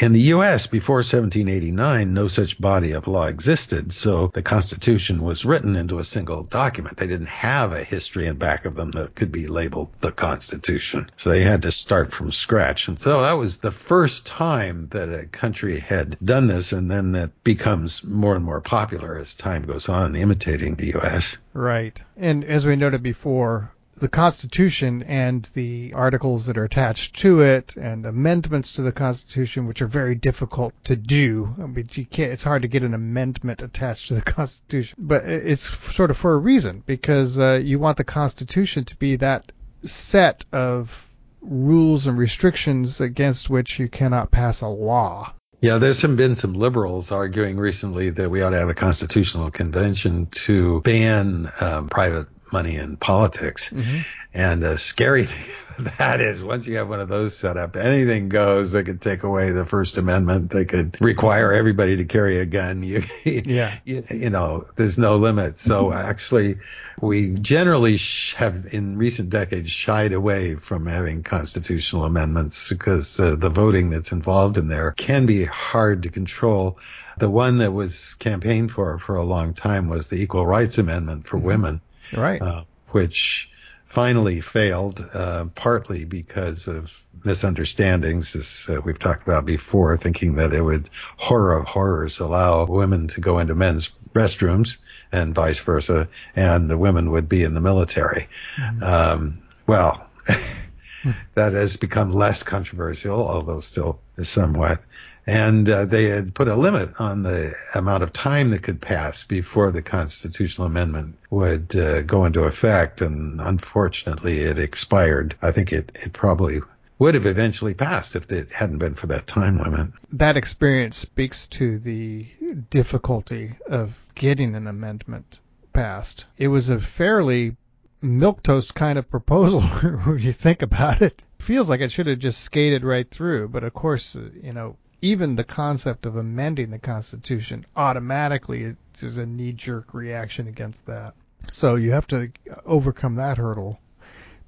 In 0.00 0.12
the 0.12 0.20
U.S., 0.20 0.66
before 0.66 0.96
1789, 0.96 2.14
no 2.14 2.28
such 2.28 2.60
body 2.60 2.92
of 2.92 3.08
law 3.08 3.26
existed, 3.26 3.92
so 3.92 4.30
the 4.32 4.42
Constitution 4.42 5.22
was 5.22 5.44
written 5.44 5.76
into 5.76 5.98
a 5.98 6.04
single 6.04 6.44
document. 6.44 6.96
They 6.96 7.06
didn't 7.06 7.26
have 7.28 7.72
a 7.72 7.84
history 7.84 8.26
in 8.26 8.36
back 8.36 8.64
of 8.64 8.76
them 8.76 8.92
that 8.92 9.14
could 9.14 9.32
be 9.32 9.46
labeled 9.46 9.92
the 10.00 10.12
Constitution. 10.12 11.10
So 11.16 11.30
they 11.30 11.42
had 11.42 11.62
to 11.62 11.72
start 11.72 12.12
from 12.12 12.32
scratch. 12.32 12.88
And 12.88 12.98
so 12.98 13.22
that 13.22 13.32
was 13.32 13.58
the 13.58 13.72
first 13.72 14.26
time 14.26 14.88
that 14.90 15.08
a 15.08 15.26
country 15.26 15.78
had 15.78 16.16
done 16.24 16.46
this, 16.46 16.72
and 16.72 16.90
then 16.90 17.12
that 17.12 17.42
becomes 17.44 18.04
more 18.04 18.36
and 18.36 18.44
more 18.44 18.60
popular 18.60 19.18
as 19.18 19.34
time 19.34 19.62
goes 19.62 19.88
on, 19.88 20.16
imitating 20.16 20.76
the 20.76 20.88
U.S. 20.88 21.38
Right. 21.52 22.00
And 22.16 22.44
as 22.44 22.64
we 22.64 22.76
noted 22.76 23.02
before, 23.02 23.72
the 23.94 24.08
Constitution 24.08 25.02
and 25.02 25.44
the 25.54 25.92
articles 25.94 26.46
that 26.46 26.58
are 26.58 26.64
attached 26.64 27.18
to 27.20 27.40
it 27.40 27.76
and 27.76 28.06
amendments 28.06 28.72
to 28.72 28.82
the 28.82 28.92
Constitution, 28.92 29.66
which 29.66 29.82
are 29.82 29.86
very 29.86 30.14
difficult 30.14 30.72
to 30.84 30.96
do. 30.96 31.54
I 31.58 31.66
mean, 31.66 31.88
you 31.92 32.06
can't, 32.06 32.32
it's 32.32 32.44
hard 32.44 32.62
to 32.62 32.68
get 32.68 32.82
an 32.82 32.94
amendment 32.94 33.62
attached 33.62 34.08
to 34.08 34.14
the 34.14 34.22
Constitution, 34.36 34.98
but 34.98 35.24
it's 35.24 35.62
sort 35.62 36.10
of 36.10 36.16
for 36.16 36.34
a 36.34 36.38
reason 36.38 36.82
because 36.84 37.38
uh, 37.38 37.60
you 37.62 37.78
want 37.78 37.96
the 37.96 38.04
Constitution 38.04 38.84
to 38.86 38.96
be 38.96 39.16
that 39.16 39.52
set 39.82 40.44
of 40.52 41.08
rules 41.40 42.06
and 42.06 42.16
restrictions 42.16 43.00
against 43.00 43.50
which 43.50 43.78
you 43.78 43.88
cannot 43.88 44.30
pass 44.30 44.60
a 44.60 44.68
law. 44.68 45.32
Yeah, 45.60 45.78
there's 45.78 45.98
some, 45.98 46.16
been 46.16 46.34
some 46.34 46.54
liberals 46.54 47.12
arguing 47.12 47.56
recently 47.56 48.10
that 48.10 48.30
we 48.30 48.42
ought 48.42 48.50
to 48.50 48.58
have 48.58 48.68
a 48.68 48.74
constitutional 48.74 49.52
convention 49.52 50.26
to 50.26 50.80
ban 50.80 51.46
um, 51.60 51.88
private 51.88 52.26
money 52.52 52.76
in 52.76 52.96
politics. 52.96 53.70
Mm-hmm. 53.70 53.98
And 54.34 54.62
the 54.62 54.78
scary 54.78 55.24
thing 55.24 55.62
that 55.98 56.20
is 56.20 56.42
once 56.42 56.66
you 56.66 56.76
have 56.76 56.88
one 56.88 57.00
of 57.00 57.08
those 57.08 57.36
set 57.36 57.56
up, 57.56 57.76
anything 57.76 58.28
goes. 58.28 58.72
They 58.72 58.82
could 58.82 59.00
take 59.00 59.22
away 59.22 59.50
the 59.50 59.64
First 59.64 59.96
Amendment. 59.96 60.50
They 60.50 60.64
could 60.64 60.98
require 61.00 61.52
everybody 61.52 61.96
to 61.98 62.04
carry 62.04 62.38
a 62.38 62.46
gun. 62.46 62.82
You, 62.92 63.02
yeah. 63.24 63.74
You, 63.84 64.02
you 64.10 64.30
know, 64.30 64.66
there's 64.76 64.98
no 64.98 65.16
limit. 65.16 65.56
So 65.56 65.86
mm-hmm. 65.86 65.98
actually, 65.98 66.58
we 67.00 67.30
generally 67.30 67.96
have 68.36 68.66
in 68.72 68.98
recent 68.98 69.30
decades 69.30 69.70
shied 69.70 70.12
away 70.12 70.56
from 70.56 70.86
having 70.86 71.22
constitutional 71.22 72.04
amendments 72.04 72.68
because 72.68 73.18
uh, 73.18 73.36
the 73.36 73.48
voting 73.48 73.90
that's 73.90 74.12
involved 74.12 74.58
in 74.58 74.68
there 74.68 74.90
can 74.92 75.26
be 75.26 75.44
hard 75.44 76.02
to 76.02 76.10
control. 76.10 76.78
The 77.18 77.30
one 77.30 77.58
that 77.58 77.72
was 77.72 78.14
campaigned 78.14 78.72
for 78.72 78.98
for 78.98 79.16
a 79.16 79.24
long 79.24 79.54
time 79.54 79.88
was 79.88 80.08
the 80.08 80.20
Equal 80.20 80.46
Rights 80.46 80.78
Amendment 80.78 81.26
for 81.26 81.36
mm-hmm. 81.36 81.46
women 81.46 81.80
right? 82.16 82.40
Uh, 82.40 82.64
which 82.90 83.50
finally 83.86 84.40
failed, 84.40 85.04
uh, 85.12 85.44
partly 85.54 86.04
because 86.04 86.66
of 86.66 86.98
misunderstandings, 87.24 88.34
as 88.34 88.66
uh, 88.70 88.80
we've 88.80 88.98
talked 88.98 89.22
about 89.22 89.44
before, 89.44 89.96
thinking 89.96 90.36
that 90.36 90.54
it 90.54 90.62
would 90.62 90.88
horror 91.16 91.58
of 91.58 91.66
horrors 91.66 92.18
allow 92.20 92.64
women 92.64 93.08
to 93.08 93.20
go 93.20 93.38
into 93.38 93.54
men's 93.54 93.90
restrooms 94.14 94.78
and 95.12 95.34
vice 95.34 95.60
versa, 95.60 96.06
and 96.34 96.70
the 96.70 96.78
women 96.78 97.10
would 97.10 97.28
be 97.28 97.44
in 97.44 97.54
the 97.54 97.60
military. 97.60 98.28
Mm-hmm. 98.56 98.82
Um, 98.82 99.42
well. 99.66 100.08
that 101.34 101.52
has 101.52 101.76
become 101.76 102.12
less 102.12 102.44
controversial, 102.44 103.26
although 103.28 103.58
still 103.58 104.00
somewhat 104.22 104.80
and 105.26 105.68
uh, 105.68 105.84
they 105.84 106.04
had 106.04 106.34
put 106.34 106.48
a 106.48 106.56
limit 106.56 107.00
on 107.00 107.22
the 107.22 107.54
amount 107.74 108.02
of 108.02 108.12
time 108.12 108.48
that 108.50 108.62
could 108.62 108.80
pass 108.80 109.24
before 109.24 109.70
the 109.70 109.82
constitutional 109.82 110.66
amendment 110.66 111.18
would 111.30 111.76
uh, 111.76 112.02
go 112.02 112.24
into 112.24 112.44
effect. 112.44 113.00
And 113.00 113.40
unfortunately, 113.40 114.40
it 114.40 114.58
expired. 114.58 115.36
I 115.40 115.52
think 115.52 115.72
it, 115.72 115.92
it 116.02 116.12
probably 116.12 116.60
would 116.98 117.14
have 117.14 117.26
eventually 117.26 117.74
passed 117.74 118.16
if 118.16 118.30
it 118.30 118.52
hadn't 118.52 118.78
been 118.78 118.94
for 118.94 119.06
that 119.08 119.26
time 119.26 119.58
limit. 119.58 119.92
That 120.12 120.36
experience 120.36 120.98
speaks 120.98 121.46
to 121.48 121.78
the 121.78 122.26
difficulty 122.70 123.54
of 123.68 124.04
getting 124.14 124.54
an 124.54 124.66
amendment 124.66 125.40
passed. 125.72 126.26
It 126.36 126.48
was 126.48 126.68
a 126.68 126.80
fairly 126.80 127.56
milquetoast 128.02 128.74
kind 128.74 128.98
of 128.98 129.10
proposal 129.10 129.60
when 130.04 130.18
you 130.18 130.32
think 130.32 130.62
about 130.62 131.02
it. 131.02 131.22
Feels 131.38 131.68
like 131.68 131.80
it 131.80 131.90
should 131.90 132.06
have 132.06 132.18
just 132.18 132.40
skated 132.40 132.84
right 132.84 133.08
through, 133.10 133.48
but 133.48 133.64
of 133.64 133.74
course, 133.74 134.16
you 134.42 134.52
know, 134.52 134.76
even 135.02 135.34
the 135.34 135.44
concept 135.44 136.06
of 136.06 136.16
amending 136.16 136.70
the 136.70 136.78
Constitution 136.78 137.66
automatically 137.76 138.76
is 139.00 139.18
a 139.18 139.26
knee 139.26 139.52
jerk 139.52 139.92
reaction 139.92 140.46
against 140.46 140.86
that. 140.86 141.14
So 141.50 141.74
you 141.74 141.90
have 141.90 142.06
to 142.06 142.30
overcome 142.64 143.16
that 143.16 143.36
hurdle 143.36 143.80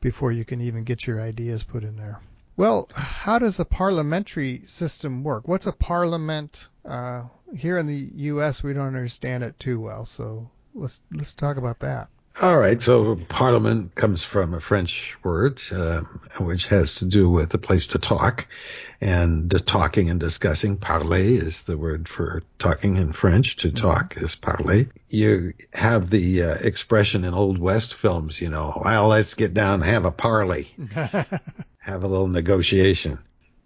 before 0.01 0.31
you 0.31 0.45
can 0.45 0.61
even 0.61 0.85
get 0.85 1.07
your 1.07 1.21
ideas 1.21 1.65
put 1.65 1.83
in 1.83 1.97
there. 1.97 2.21
Well, 2.57 2.89
how 2.95 3.41
does 3.41 3.59
a 3.59 3.65
parliamentary 3.65 4.63
system 4.65 5.25
work? 5.25 5.49
What's 5.49 5.67
a 5.67 5.73
parliament? 5.73 6.69
Uh, 6.85 7.25
here 7.57 7.79
in 7.79 7.89
the 7.89 8.11
U.S., 8.15 8.63
we 8.63 8.73
don't 8.73 8.87
understand 8.87 9.43
it 9.43 9.59
too 9.59 9.81
well, 9.81 10.05
so 10.05 10.49
let's 10.73 11.01
let's 11.13 11.35
talk 11.35 11.57
about 11.57 11.81
that. 11.81 12.09
All 12.41 12.59
right. 12.59 12.83
So 12.83 13.15
parliament 13.15 13.95
comes 13.95 14.25
from 14.25 14.55
a 14.55 14.61
French 14.61 15.17
word, 15.23 15.63
uh, 15.71 16.01
which 16.41 16.67
has 16.67 16.97
to 16.97 17.05
do 17.05 17.31
with 17.31 17.55
a 17.55 17.59
place 17.59 17.89
to 17.89 17.99
talk. 17.99 18.49
And 19.01 19.49
the 19.49 19.61
talking 19.61 20.11
and 20.11 20.19
discussing, 20.19 20.77
parler 20.77 21.19
is 21.19 21.63
the 21.63 21.77
word 21.77 22.09
for 22.09 22.43
talking 22.59 22.97
in 22.97 23.13
French. 23.13 23.57
To 23.57 23.69
mm-hmm. 23.69 23.77
talk 23.77 24.17
is 24.17 24.35
parler. 24.35 24.87
You 25.09 25.53
have 25.73 26.11
the 26.11 26.43
uh, 26.43 26.55
expression 26.55 27.25
in 27.25 27.35
Old 27.35 27.59
West 27.59 27.95
films, 27.95 28.41
you 28.41 28.49
know, 28.49 28.83
well, 28.85 29.09
let's 29.09 29.35
get 29.35 29.55
down 29.55 29.83
and 29.83 29.85
have 29.85 30.05
a 30.05 30.11
parley. 30.11 30.75
have 31.79 32.03
a 32.03 32.09
little 32.09 32.29
negotiation. 32.29 33.19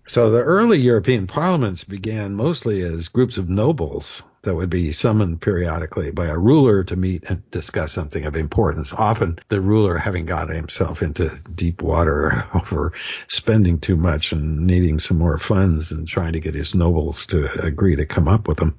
So 0.09 0.31
the 0.31 0.43
early 0.43 0.79
European 0.79 1.27
parliaments 1.27 1.85
began 1.85 2.35
mostly 2.35 2.81
as 2.81 3.09
groups 3.09 3.37
of 3.37 3.51
nobles 3.51 4.23
that 4.41 4.55
would 4.55 4.71
be 4.71 4.91
summoned 4.93 5.43
periodically 5.43 6.13
by 6.13 6.29
a 6.29 6.39
ruler 6.39 6.83
to 6.85 6.97
meet 6.97 7.25
and 7.29 7.43
discuss 7.51 7.93
something 7.93 8.25
of 8.25 8.35
importance. 8.35 8.95
Often 8.95 9.41
the 9.49 9.61
ruler 9.61 9.99
having 9.99 10.25
got 10.25 10.49
himself 10.49 11.03
into 11.03 11.39
deep 11.55 11.83
water 11.83 12.47
over 12.55 12.95
spending 13.27 13.81
too 13.81 13.97
much 13.97 14.33
and 14.33 14.67
needing 14.67 14.99
some 14.99 15.19
more 15.19 15.37
funds 15.37 15.93
and 15.93 16.09
trying 16.09 16.33
to 16.33 16.41
get 16.41 16.55
his 16.55 16.75
nobles 16.75 17.27
to 17.27 17.63
agree 17.63 17.97
to 17.97 18.07
come 18.07 18.29
up 18.29 18.49
with 18.49 18.57
them. 18.57 18.79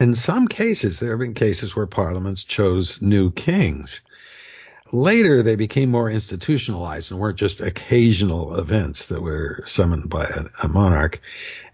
In 0.00 0.14
some 0.14 0.48
cases, 0.48 0.98
there 0.98 1.10
have 1.10 1.18
been 1.18 1.34
cases 1.34 1.76
where 1.76 1.86
parliaments 1.86 2.44
chose 2.44 3.02
new 3.02 3.32
kings. 3.32 4.00
Later, 4.92 5.42
they 5.42 5.56
became 5.56 5.90
more 5.90 6.10
institutionalized 6.10 7.10
and 7.10 7.20
weren't 7.20 7.38
just 7.38 7.60
occasional 7.60 8.58
events 8.58 9.06
that 9.06 9.22
were 9.22 9.62
summoned 9.66 10.08
by 10.08 10.24
a, 10.24 10.44
a 10.62 10.68
monarch. 10.68 11.20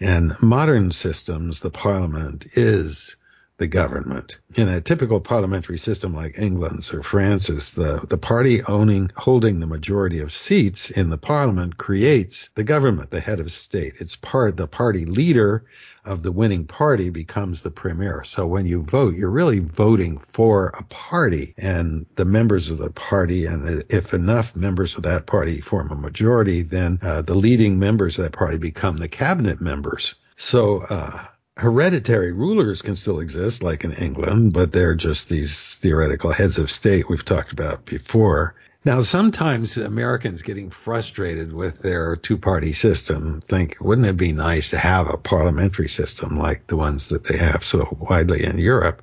And 0.01 0.35
modern 0.43 0.91
systems, 0.91 1.61
the 1.61 1.71
parliament 1.71 2.47
is 2.55 3.17
the 3.57 3.67
government. 3.67 4.39
In 4.57 4.69
a 4.69 4.81
typical 4.81 5.21
parliamentary 5.21 5.79
system 5.79 6.13
like 6.13 6.39
England's 6.39 6.93
or 6.93 7.03
France's, 7.03 7.75
the, 7.75 8.05
the 8.09 8.19
party 8.19 8.63
owning, 8.63 9.11
holding 9.17 9.61
the 9.61 9.67
majority 9.67 10.21
of 10.21 10.33
seats 10.33 10.91
in 10.91 11.11
the 11.11 11.19
parliament 11.19 11.77
creates 11.77 12.51
the 12.57 12.65
government, 12.65 13.11
the 13.11 13.21
head 13.21 13.39
of 13.39 13.53
state. 13.53 13.95
It's 14.01 14.17
part, 14.17 14.57
the 14.57 14.67
party 14.67 15.05
leader 15.05 15.65
of 16.05 16.23
the 16.23 16.33
winning 16.33 16.67
party 16.67 17.11
becomes 17.11 17.63
the 17.63 17.71
premier. 17.71 18.25
So 18.25 18.47
when 18.47 18.67
you 18.67 18.83
vote, 18.83 19.15
you're 19.15 19.31
really 19.31 19.61
voting 19.61 20.19
for 20.19 20.69
a 20.69 20.83
party 20.85 21.55
and 21.57 22.07
the 22.17 22.25
members 22.25 22.71
of 22.71 22.79
the 22.79 22.91
party. 22.91 23.47
And 23.47 23.85
if 23.89 24.13
enough 24.13 24.55
members 24.55 24.97
of 24.97 25.05
that 25.05 25.27
party 25.27 25.61
form 25.61 25.91
a 25.91 25.95
majority, 25.95 26.63
then 26.63 26.99
uh, 27.03 27.23
the 27.23 27.35
leading 27.35 27.79
members 27.79 28.19
of 28.19 28.25
that 28.25 28.33
party 28.33 28.59
become 28.59 28.97
the 28.97 29.09
cabinet 29.09 29.61
members. 29.61 30.15
So, 30.37 30.81
uh, 30.81 31.27
hereditary 31.57 32.33
rulers 32.33 32.83
can 32.83 32.97
still 32.97 33.21
exist, 33.21 33.63
like 33.63 33.85
in 33.85 33.93
England, 33.93 34.53
but 34.53 34.73
they're 34.73 34.95
just 34.95 35.29
these 35.29 35.77
theoretical 35.77 36.33
heads 36.33 36.59
of 36.59 36.71
state 36.71 37.09
we've 37.09 37.25
talked 37.25 37.53
about 37.53 37.85
before. 37.85 38.55
Now, 38.85 39.01
sometimes 39.01 39.79
Americans 39.79 40.43
getting 40.43 40.69
frustrated 40.69 41.53
with 41.53 41.79
their 41.79 42.17
two 42.17 42.37
party 42.37 42.75
system 42.75 43.41
think, 43.41 43.77
wouldn't 43.81 44.07
it 44.07 44.17
be 44.17 44.33
nice 44.33 44.71
to 44.71 44.79
have 44.79 45.09
a 45.09 45.17
parliamentary 45.17 45.89
system 45.89 46.37
like 46.37 46.67
the 46.67 46.77
ones 46.77 47.09
that 47.09 47.25
they 47.25 47.39
have 47.39 47.65
so 47.65 47.97
widely 47.99 48.45
in 48.45 48.59
Europe? 48.59 49.03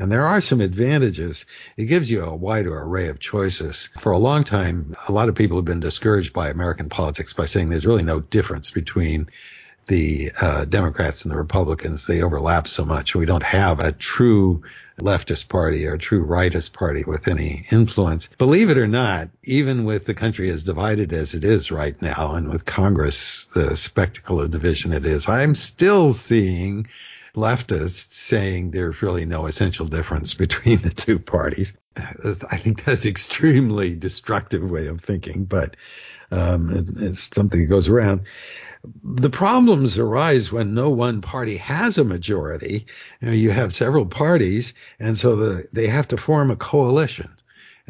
And 0.00 0.10
there 0.10 0.26
are 0.26 0.40
some 0.40 0.60
advantages. 0.62 1.44
It 1.76 1.84
gives 1.84 2.10
you 2.10 2.24
a 2.24 2.34
wider 2.34 2.76
array 2.76 3.08
of 3.08 3.20
choices. 3.20 3.90
For 3.98 4.10
a 4.12 4.18
long 4.18 4.42
time, 4.44 4.96
a 5.06 5.12
lot 5.12 5.28
of 5.28 5.34
people 5.34 5.58
have 5.58 5.66
been 5.66 5.78
discouraged 5.78 6.32
by 6.32 6.48
American 6.48 6.88
politics 6.88 7.34
by 7.34 7.46
saying 7.46 7.68
there's 7.68 7.86
really 7.86 8.02
no 8.02 8.18
difference 8.18 8.70
between 8.70 9.28
the 9.86 10.30
uh, 10.40 10.64
Democrats 10.64 11.24
and 11.24 11.32
the 11.32 11.38
Republicans. 11.38 12.06
They 12.06 12.22
overlap 12.22 12.68
so 12.68 12.84
much. 12.84 13.14
We 13.14 13.26
don't 13.26 13.42
have 13.42 13.80
a 13.80 13.92
true 13.92 14.62
leftist 15.00 15.48
party 15.48 15.86
or 15.86 15.94
a 15.94 15.98
true 15.98 16.26
rightist 16.26 16.72
party 16.72 17.04
with 17.04 17.26
any 17.28 17.64
influence. 17.70 18.28
Believe 18.38 18.70
it 18.70 18.78
or 18.78 18.86
not, 18.86 19.30
even 19.42 19.84
with 19.84 20.04
the 20.04 20.14
country 20.14 20.50
as 20.50 20.64
divided 20.64 21.12
as 21.12 21.34
it 21.34 21.44
is 21.44 21.72
right 21.72 22.00
now 22.00 22.32
and 22.34 22.50
with 22.50 22.64
Congress, 22.64 23.46
the 23.46 23.76
spectacle 23.76 24.40
of 24.40 24.50
division 24.50 24.92
it 24.92 25.06
is, 25.06 25.28
I'm 25.28 25.54
still 25.54 26.12
seeing 26.12 26.86
leftists 27.34 28.12
saying 28.12 28.70
there's 28.70 29.02
really 29.02 29.24
no 29.24 29.46
essential 29.46 29.86
difference 29.86 30.34
between 30.34 30.78
the 30.78 30.90
two 30.90 31.18
parties. 31.18 31.72
I 31.96 32.56
think 32.56 32.84
that's 32.84 33.06
extremely 33.06 33.94
destructive 33.96 34.62
way 34.62 34.86
of 34.86 35.00
thinking, 35.00 35.44
but 35.44 35.76
um, 36.30 36.86
it's 36.98 37.34
something 37.34 37.60
that 37.60 37.66
goes 37.66 37.88
around 37.88 38.22
the 39.04 39.30
problems 39.30 39.98
arise 39.98 40.50
when 40.50 40.72
no 40.72 40.88
one 40.90 41.20
party 41.20 41.56
has 41.58 41.98
a 41.98 42.04
majority. 42.04 42.86
You, 43.20 43.28
know, 43.28 43.34
you 43.34 43.50
have 43.50 43.74
several 43.74 44.06
parties, 44.06 44.72
and 44.98 45.18
so 45.18 45.36
the, 45.36 45.68
they 45.72 45.86
have 45.86 46.08
to 46.08 46.16
form 46.16 46.50
a 46.50 46.56
coalition. 46.56 47.30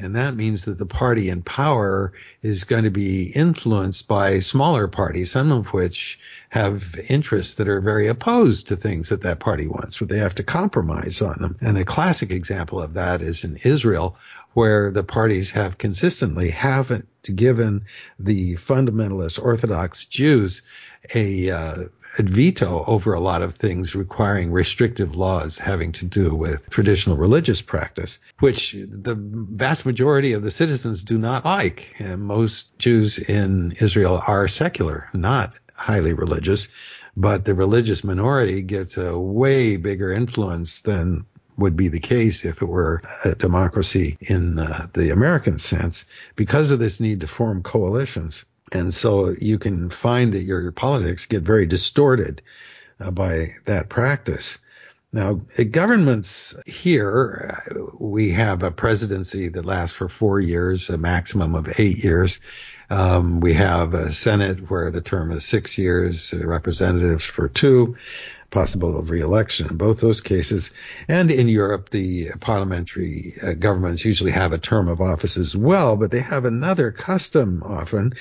And 0.01 0.17
that 0.17 0.35
means 0.35 0.65
that 0.65 0.79
the 0.79 0.87
party 0.87 1.29
in 1.29 1.43
power 1.43 2.13
is 2.43 2.65
going 2.65 2.85
to 2.85 2.91
be 2.91 3.25
influenced 3.25 4.09
by 4.09 4.41
smaller 4.41 4.89
parties, 4.89 5.31
some 5.31 5.53
of 5.53 5.73
which 5.75 6.19
have 6.49 6.99
interests 7.09 7.55
that 7.55 7.69
are 7.69 7.81
very 7.81 8.07
opposed 8.07 8.69
to 8.69 8.77
things 8.77 9.11
that 9.11 9.21
that 9.23 9.41
party 9.41 9.69
wants, 9.69 9.99
but 9.99 10.09
they 10.09 10.19
have 10.19 10.35
to 10.37 10.43
compromise 10.43 11.21
on 11.21 11.37
them. 11.41 11.57
And 11.61 11.77
a 11.77 11.85
classic 11.85 12.31
example 12.31 12.81
of 12.83 12.95
that 12.95 13.21
is 13.21 13.45
in 13.45 13.57
Israel, 13.63 14.17
where 14.55 14.91
the 14.91 15.05
parties 15.05 15.53
have 15.53 15.79
consistently 15.79 16.51
haven't 16.51 17.07
given 17.23 17.85
the 18.19 18.55
fundamentalist 18.55 19.43
Orthodox 19.43 20.07
Jews 20.07 20.63
a, 21.15 21.51
uh, 21.51 21.85
a, 22.19 22.23
veto 22.23 22.85
over 22.87 23.15
a 23.15 23.21
lot 23.21 23.43
of 23.43 23.55
things 23.55 23.95
requiring 23.95 24.53
restrictive 24.53 25.17
laws 25.17 25.59
having 25.59 25.93
to 25.93 26.05
do 26.05 26.35
with 26.35 26.69
traditional 26.71 27.17
religious 27.17 27.63
practice, 27.63 28.19
which 28.41 28.73
the 28.73 29.17
vast 29.17 29.87
majority 29.87 30.33
of 30.33 30.43
the 30.43 30.51
citizens 30.51 31.03
do 31.03 31.19
not 31.19 31.45
like. 31.45 31.95
And 31.99 32.23
most 32.23 32.79
Jews 32.79 33.19
in 33.19 33.73
Israel 33.81 34.21
are 34.27 34.49
secular, 34.49 35.09
not 35.13 35.59
highly 35.75 36.13
religious, 36.13 36.69
but 37.17 37.45
the 37.45 37.55
religious 37.55 38.05
minority 38.05 38.63
gets 38.63 38.97
a 38.97 39.19
way 39.19 39.77
bigger 39.77 40.13
influence 40.13 40.81
than 40.83 41.27
would 41.57 41.77
be 41.77 41.89
the 41.89 42.01
case 42.01 42.45
if 42.45 42.63
it 42.63 42.67
were 42.67 43.03
a 43.25 43.35
democracy 43.35 44.17
in 44.21 44.59
uh, 44.59 44.87
the 44.95 45.11
American 45.11 45.59
sense 45.59 46.07
because 46.35 46.71
of 46.71 46.79
this 46.79 47.01
need 47.01 47.21
to 47.21 47.27
form 47.27 47.63
coalitions. 47.63 48.45
And 48.73 48.95
so 48.95 49.31
you 49.31 49.59
can 49.59 49.91
find 49.91 50.33
that 50.33 50.43
your, 50.43 50.71
politics 50.73 51.27
get 51.27 51.43
very 51.43 51.67
distorted 51.67 52.43
uh, 53.01 53.11
by 53.11 53.55
that 53.65 53.89
practice. 53.89 54.59
Now, 55.13 55.41
governments 55.71 56.55
here, 56.67 57.57
uh, 57.69 57.97
we 57.99 58.31
have 58.31 58.63
a 58.63 58.71
presidency 58.71 59.49
that 59.49 59.67
lasts 59.67 59.97
for 59.97 60.09
four 60.09 60.39
years, 60.39 60.89
a 60.89 60.99
maximum 60.99 61.57
of 61.57 61.81
eight 61.81 62.05
years. 62.05 62.39
Um, 62.89 63.41
we 63.41 63.55
have 63.55 63.95
a 63.95 64.11
Senate 64.11 64.71
where 64.71 64.91
the 64.91 65.01
term 65.01 65.33
is 65.33 65.45
six 65.45 65.79
years, 65.79 66.33
representatives 66.33 67.25
for 67.25 67.49
two 67.49 67.97
possible 68.51 68.99
of 68.99 69.11
re-election 69.11 69.69
in 69.69 69.77
both 69.77 70.01
those 70.01 70.21
cases. 70.21 70.71
And 71.09 71.31
in 71.31 71.49
Europe, 71.49 71.91
the 71.91 72.31
parliamentary 72.41 73.35
uh, 73.43 73.53
governments 73.53 74.05
usually 74.05 74.33
have 74.33 74.53
a 74.53 74.59
term 74.59 74.89
of 74.89 75.01
office 75.01 75.37
as 75.37 75.57
well, 75.57 75.97
but 75.97 76.11
they 76.11 76.21
have 76.21 76.45
another 76.45 76.91
custom 76.91 77.63
often 77.65 78.15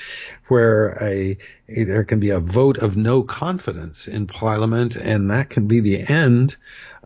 where 0.48 0.96
a, 1.00 1.36
a 1.68 1.84
there 1.84 2.04
can 2.04 2.20
be 2.20 2.30
a 2.30 2.40
vote 2.40 2.78
of 2.78 2.96
no 2.96 3.22
confidence 3.22 4.08
in 4.08 4.26
parliament, 4.26 4.96
and 4.96 5.30
that 5.30 5.50
can 5.50 5.66
be 5.66 5.80
the 5.80 6.08
end 6.08 6.56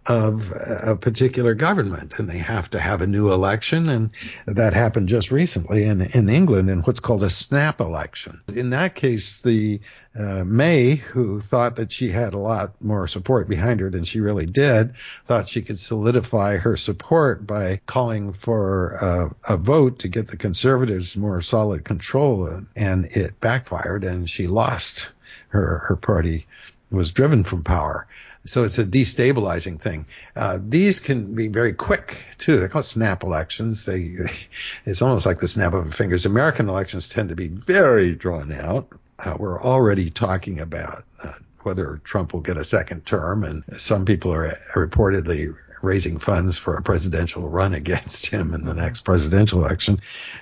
of 0.06 0.52
a 0.52 0.96
particular 0.96 1.54
government 1.54 2.18
and 2.18 2.28
they 2.28 2.38
have 2.38 2.68
to 2.70 2.78
have 2.78 3.00
a 3.00 3.06
new 3.06 3.32
election. 3.32 3.88
And 3.88 4.10
that 4.46 4.74
happened 4.74 5.08
just 5.08 5.30
recently 5.30 5.84
in, 5.84 6.02
in 6.02 6.28
England 6.28 6.68
in 6.68 6.82
what's 6.82 7.00
called 7.00 7.22
a 7.22 7.30
snap 7.30 7.80
election. 7.80 8.42
In 8.54 8.70
that 8.70 8.94
case, 8.94 9.40
the 9.40 9.80
uh, 10.16 10.44
May, 10.44 10.96
who 10.96 11.40
thought 11.40 11.76
that 11.76 11.90
she 11.90 12.10
had 12.10 12.34
a 12.34 12.38
lot 12.38 12.80
more 12.82 13.08
support 13.08 13.48
behind 13.48 13.80
her 13.80 13.88
than 13.88 14.04
she 14.04 14.20
really 14.20 14.46
did, 14.46 14.94
thought 15.26 15.48
she 15.48 15.62
could 15.62 15.78
solidify 15.78 16.58
her 16.58 16.76
support 16.76 17.46
by 17.46 17.80
calling 17.86 18.32
for 18.34 18.98
uh, 19.00 19.52
a 19.52 19.56
vote 19.56 20.00
to 20.00 20.08
get 20.08 20.28
the 20.28 20.36
conservatives 20.36 21.16
more 21.16 21.40
solid 21.40 21.84
control. 21.84 22.62
And 22.76 23.06
it 23.06 23.40
backfired 23.40 24.04
and 24.04 24.28
she 24.28 24.46
lost. 24.46 25.08
Her, 25.48 25.78
her 25.86 25.96
party 25.96 26.46
was 26.90 27.12
driven 27.12 27.44
from 27.44 27.62
power. 27.62 28.06
So 28.46 28.64
it's 28.64 28.78
a 28.78 28.84
destabilizing 28.84 29.80
thing. 29.80 30.06
Uh, 30.36 30.58
these 30.60 31.00
can 31.00 31.34
be 31.34 31.48
very 31.48 31.72
quick 31.72 32.22
too. 32.36 32.58
They're 32.58 32.68
called 32.68 32.84
snap 32.84 33.22
elections. 33.22 33.86
They, 33.86 34.16
it's 34.84 35.02
almost 35.02 35.24
like 35.24 35.38
the 35.38 35.48
snap 35.48 35.72
of 35.72 35.94
fingers. 35.94 36.26
American 36.26 36.68
elections 36.68 37.08
tend 37.08 37.30
to 37.30 37.36
be 37.36 37.48
very 37.48 38.14
drawn 38.14 38.52
out. 38.52 38.88
Uh, 39.18 39.36
we're 39.38 39.60
already 39.60 40.10
talking 40.10 40.60
about 40.60 41.04
uh, 41.22 41.32
whether 41.62 42.00
Trump 42.04 42.34
will 42.34 42.40
get 42.40 42.58
a 42.58 42.64
second 42.64 43.06
term, 43.06 43.44
and 43.44 43.64
some 43.78 44.04
people 44.04 44.32
are 44.32 44.50
reportedly 44.74 45.56
raising 45.80 46.18
funds 46.18 46.58
for 46.58 46.76
a 46.76 46.82
presidential 46.82 47.48
run 47.48 47.74
against 47.82 48.26
him 48.26 48.52
in 48.52 48.64
the 48.64 48.74
next 48.74 49.00
presidential 49.02 49.64
election, 49.64 50.00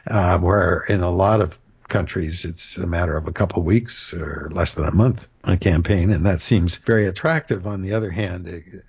uh, 0.09 0.39
where 0.39 0.85
in 0.89 1.03
a 1.03 1.11
lot 1.11 1.41
of 1.41 1.59
countries, 1.93 2.45
it's 2.45 2.79
a 2.79 2.87
matter 2.87 3.17
of 3.17 3.29
a 3.29 3.33
couple 3.33 3.61
of 3.61 3.67
weeks 3.67 4.15
or 4.15 4.49
less 4.51 4.75
than 4.75 4.87
a 4.87 4.95
month 4.95 5.29
a 5.45 5.57
campaign, 5.57 6.11
and 6.11 6.27
that 6.27 6.41
seems 6.41 6.75
very 6.75 7.07
attractive. 7.07 7.67
On 7.67 7.83
the 7.83 7.93
other 7.93 8.11
hand, 8.11 8.83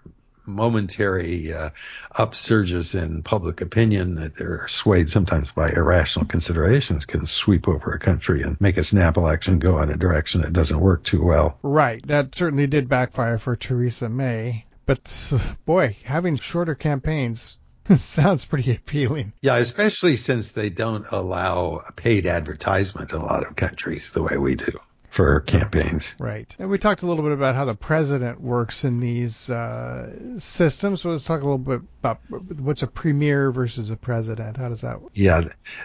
momentary 0.46 1.54
uh, 1.54 1.70
upsurges 2.16 3.02
in 3.02 3.24
public 3.24 3.62
opinion 3.62 4.16
that 4.16 4.40
are 4.42 4.68
swayed 4.68 5.10
sometimes 5.10 5.52
by 5.52 5.70
irrational 5.70 6.26
considerations 6.26 7.06
can 7.06 7.26
sweep 7.26 7.68
over 7.68 7.92
a 7.92 8.00
country 8.00 8.42
and 8.42 8.60
make 8.60 8.78
a 8.78 8.84
snap 8.84 9.18
election 9.18 9.60
go 9.60 9.82
in 9.82 9.90
a 9.90 9.98
direction 9.98 10.42
that 10.42 10.54
doesn't 10.54 10.80
work 10.80 11.04
too 11.04 11.24
well. 11.24 11.58
Right. 11.62 12.06
That 12.08 12.36
certainly 12.36 12.68
did 12.68 12.90
backfire 12.90 13.38
for 13.38 13.56
Theresa 13.56 14.10
May. 14.10 14.66
But 14.86 15.34
boy, 15.66 15.98
having 16.04 16.38
shorter 16.38 16.76
campaigns 16.76 17.58
It 17.90 18.00
sounds 18.00 18.46
pretty 18.46 18.76
appealing. 18.76 19.34
Yeah, 19.42 19.58
especially 19.58 20.18
since 20.18 20.52
they 20.54 20.70
don't 20.70 21.06
allow 21.12 21.84
paid 21.96 22.26
advertisement 22.26 23.12
in 23.12 23.18
a 23.20 23.26
lot 23.26 23.46
of 23.46 23.56
countries 23.56 24.12
the 24.12 24.24
way 24.24 24.38
we 24.38 24.56
do 24.56 24.72
for 25.14 25.42
campaigns. 25.42 26.16
Right. 26.20 26.56
And 26.58 26.72
we 26.72 26.80
talked 26.80 27.04
a 27.04 27.06
little 27.06 27.22
bit 27.22 27.34
about 27.34 27.54
how 27.54 27.66
the 27.66 27.76
president 27.76 28.42
works 28.42 28.84
in 28.84 29.00
these 29.00 29.48
uh, 29.48 30.40
systems. 30.40 31.04
So 31.04 31.10
let's 31.10 31.24
talk 31.24 31.42
a 31.42 31.46
little 31.46 31.60
bit 31.60 31.82
about 32.00 32.20
what's 32.30 32.82
a 32.82 32.88
premier 32.88 33.52
versus 33.52 33.92
a 33.92 33.96
president. 33.96 34.58
How 34.58 34.70
does 34.70 34.82
that 34.82 35.04
work? 35.04 35.12
Yeah. 35.14 35.42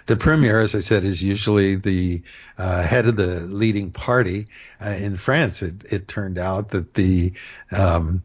The 0.07 0.17
premier, 0.17 0.61
as 0.61 0.75
I 0.75 0.81
said, 0.81 1.05
is 1.05 1.23
usually 1.23 1.75
the 1.75 2.23
uh, 2.57 2.83
head 2.83 3.07
of 3.07 3.17
the 3.17 3.41
leading 3.41 3.91
party. 3.91 4.47
Uh, 4.81 4.91
in 4.91 5.17
France, 5.19 5.61
it, 5.61 5.85
it 5.93 6.09
turned 6.09 6.39
out 6.39 6.71
that 6.71 6.95
the 6.95 7.33
um, 7.71 8.23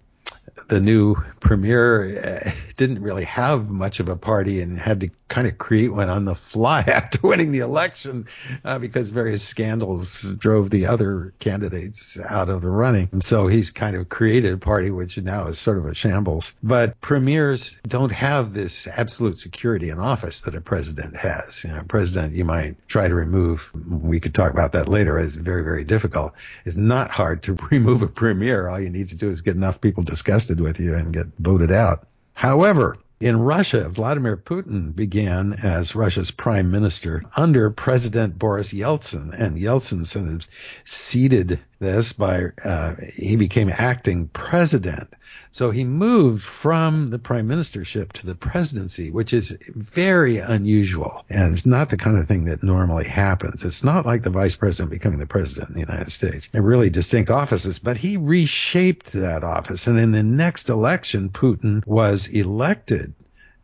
the 0.67 0.79
new 0.79 1.15
premier 1.39 2.17
uh, 2.17 2.51
didn't 2.77 3.01
really 3.01 3.25
have 3.25 3.69
much 3.69 3.99
of 3.99 4.09
a 4.09 4.15
party 4.15 4.61
and 4.61 4.79
had 4.79 5.01
to 5.01 5.09
kind 5.27 5.47
of 5.47 5.57
create 5.57 5.89
one 5.89 6.09
on 6.09 6.25
the 6.25 6.35
fly 6.35 6.81
after 6.87 7.27
winning 7.27 7.51
the 7.51 7.59
election 7.59 8.27
uh, 8.63 8.79
because 8.79 9.09
various 9.09 9.43
scandals 9.43 10.21
drove 10.33 10.69
the 10.69 10.85
other 10.85 11.33
candidates 11.39 12.19
out 12.29 12.49
of 12.49 12.61
the 12.61 12.69
running. 12.69 13.09
And 13.11 13.23
so 13.23 13.47
he's 13.47 13.71
kind 13.71 13.95
of 13.95 14.09
created 14.09 14.53
a 14.53 14.57
party 14.57 14.91
which 14.91 15.17
now 15.17 15.47
is 15.47 15.59
sort 15.59 15.77
of 15.77 15.85
a 15.85 15.93
shambles. 15.93 16.53
But 16.61 16.99
premiers 17.01 17.77
don't 17.87 18.11
have 18.11 18.53
this 18.53 18.87
absolute 18.87 19.37
security 19.37 19.89
in 19.89 19.99
office 19.99 20.41
that 20.41 20.55
a 20.55 20.61
president 20.61 21.17
has. 21.17 21.63
You 21.63 21.71
know, 21.71 21.79
a 21.79 21.83
president 21.83 22.35
you 22.35 22.45
might 22.45 22.87
try 22.87 23.07
to 23.07 23.15
remove. 23.15 23.71
We 23.73 24.19
could 24.19 24.35
talk 24.35 24.51
about 24.51 24.73
that 24.73 24.87
later. 24.87 25.17
Is 25.17 25.35
very 25.35 25.63
very 25.63 25.83
difficult. 25.83 26.33
It's 26.65 26.77
not 26.77 27.11
hard 27.11 27.43
to 27.43 27.53
remove 27.71 28.01
a 28.01 28.07
premier. 28.07 28.67
All 28.67 28.79
you 28.79 28.89
need 28.89 29.09
to 29.09 29.15
do 29.15 29.29
is 29.29 29.41
get 29.41 29.55
enough 29.55 29.81
people 29.81 30.03
disgusted 30.43 30.59
with 30.61 30.79
you 30.79 30.95
and 30.95 31.13
get 31.13 31.27
voted 31.39 31.71
out. 31.71 32.07
However, 32.33 32.97
in 33.21 33.39
Russia, 33.39 33.87
Vladimir 33.87 34.35
Putin 34.35 34.93
began 34.93 35.53
as 35.53 35.95
Russia's 35.95 36.31
prime 36.31 36.69
minister 36.69 37.23
under 37.37 37.69
President 37.69 38.37
Boris 38.37 38.73
Yeltsin, 38.73 39.33
and 39.33 39.57
Yeltsin 39.57 40.05
sort 40.05 40.27
of 40.27 40.47
seeded 40.83 41.61
this 41.79 42.13
by 42.13 42.49
uh, 42.63 42.95
he 43.13 43.35
became 43.35 43.69
acting 43.69 44.27
president. 44.29 45.13
So 45.49 45.69
he 45.69 45.83
moved 45.83 46.43
from 46.43 47.07
the 47.07 47.19
prime 47.19 47.47
ministership 47.47 48.11
to 48.13 48.25
the 48.25 48.35
presidency, 48.35 49.11
which 49.11 49.33
is 49.33 49.57
very 49.75 50.37
unusual. 50.37 51.25
And 51.29 51.53
it's 51.53 51.65
not 51.65 51.89
the 51.89 51.97
kind 51.97 52.17
of 52.17 52.27
thing 52.27 52.45
that 52.45 52.63
normally 52.63 53.07
happens. 53.07 53.63
It's 53.63 53.83
not 53.83 54.05
like 54.05 54.23
the 54.23 54.29
vice 54.29 54.55
president 54.55 54.91
becoming 54.91 55.19
the 55.19 55.27
president 55.27 55.69
in 55.69 55.75
the 55.75 55.81
United 55.81 56.11
States. 56.11 56.47
They're 56.47 56.61
really 56.61 56.89
distinct 56.89 57.29
offices, 57.29 57.79
but 57.79 57.97
he 57.97 58.17
reshaped 58.17 59.11
that 59.13 59.43
office. 59.43 59.87
And 59.87 59.99
in 59.99 60.11
the 60.11 60.23
next 60.23 60.69
election, 60.69 61.29
Putin 61.29 61.85
was 61.85 62.27
elected 62.27 63.13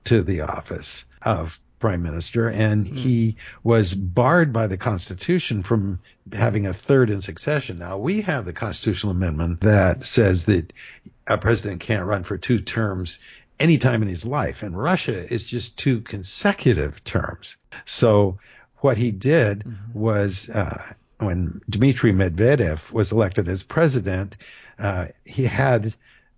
to 0.06 0.22
the 0.22 0.41
office 0.41 1.06
of 1.22 1.60
prime 1.80 2.04
minister, 2.04 2.50
and 2.50 2.88
hmm. 2.88 2.96
he 2.96 3.36
was 3.63 3.94
barred 3.94 4.54
by 4.54 4.68
the 4.68 4.78
Constitution 4.78 5.63
from 5.63 6.00
having 6.32 6.68
a 6.68 6.74
third 6.74 7.10
in 7.10 7.22
succession. 7.22 7.80
Now 7.80 7.98
we 7.98 8.22
have 8.22 8.46
the 8.46 8.54
constitutional 8.54 9.12
amendment 9.12 9.62
that 9.62 10.06
says 10.06 10.46
that 10.46 10.74
a 11.28 11.38
president 11.38 11.82
can't 11.82 12.06
run 12.06 12.24
for 12.24 12.38
two 12.38 12.60
terms 12.60 13.20
any 13.60 13.78
time 13.78 14.02
in 14.02 14.08
his 14.08 14.26
life, 14.26 14.63
and 14.63 14.78
Russia 14.78 15.34
is 15.34 15.44
just 15.44 15.78
two 15.78 16.02
consecutive 16.02 17.04
terms. 17.04 17.58
So 17.86 18.39
what 18.78 18.98
he 18.98 19.12
did 19.12 19.60
mm-hmm. 19.60 20.00
was 20.00 20.50
uh, 20.50 20.82
when 21.20 21.62
Dmitry 21.70 22.13
Medvedev 22.13 22.92
was 22.92 23.12
elected 23.12 23.48
as 23.50 23.63
president, 23.63 24.38
uh, 24.78 25.08
he 25.26 25.44
had 25.44 25.94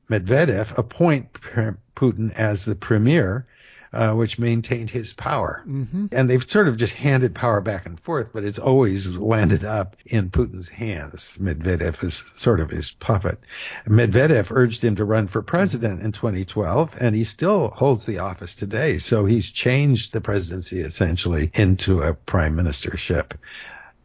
Medvedev 0.10 0.78
appoint 0.78 1.34
Putin 1.34 2.34
as 2.34 2.66
the 2.66 2.76
premier 2.76 3.46
uh, 3.94 4.14
which 4.14 4.40
maintained 4.40 4.90
his 4.90 5.14
power. 5.14 5.64
Mm-hmm. 5.68 6.08
And 6.12 6.30
they've 6.30 6.50
sort 6.50 6.68
of 6.68 6.78
just 6.78 6.94
handed 6.94 7.36
power 7.36 7.62
back 7.62 7.86
and 7.86 8.00
forth, 8.00 8.32
but 8.34 8.44
it's 8.44 8.60
always 8.60 9.10
landed 9.10 9.64
up 9.64 9.96
in 10.06 10.30
Putin's 10.30 10.70
hands. 10.70 11.38
Medvedev 11.40 12.04
is 12.04 12.24
sort 12.36 12.60
of 12.60 12.70
his 12.70 12.92
puppet. 12.92 13.40
Medvedev 13.88 14.52
urged 14.52 14.84
him 14.84 14.96
to 14.96 15.06
run 15.06 15.28
for 15.28 15.42
president 15.42 16.02
in 16.02 16.12
2012, 16.12 16.98
and 17.00 17.16
he 17.16 17.24
still 17.24 17.70
holds 17.70 18.06
the 18.06 18.20
office 18.20 18.56
today. 18.56 18.98
So 18.98 19.26
he's 19.26 19.50
changed 19.50 20.14
the 20.14 20.22
presidency 20.22 20.82
essentially 20.82 21.52
into 21.54 22.02
a 22.02 22.14
prime 22.14 22.56
ministership. 22.56 23.34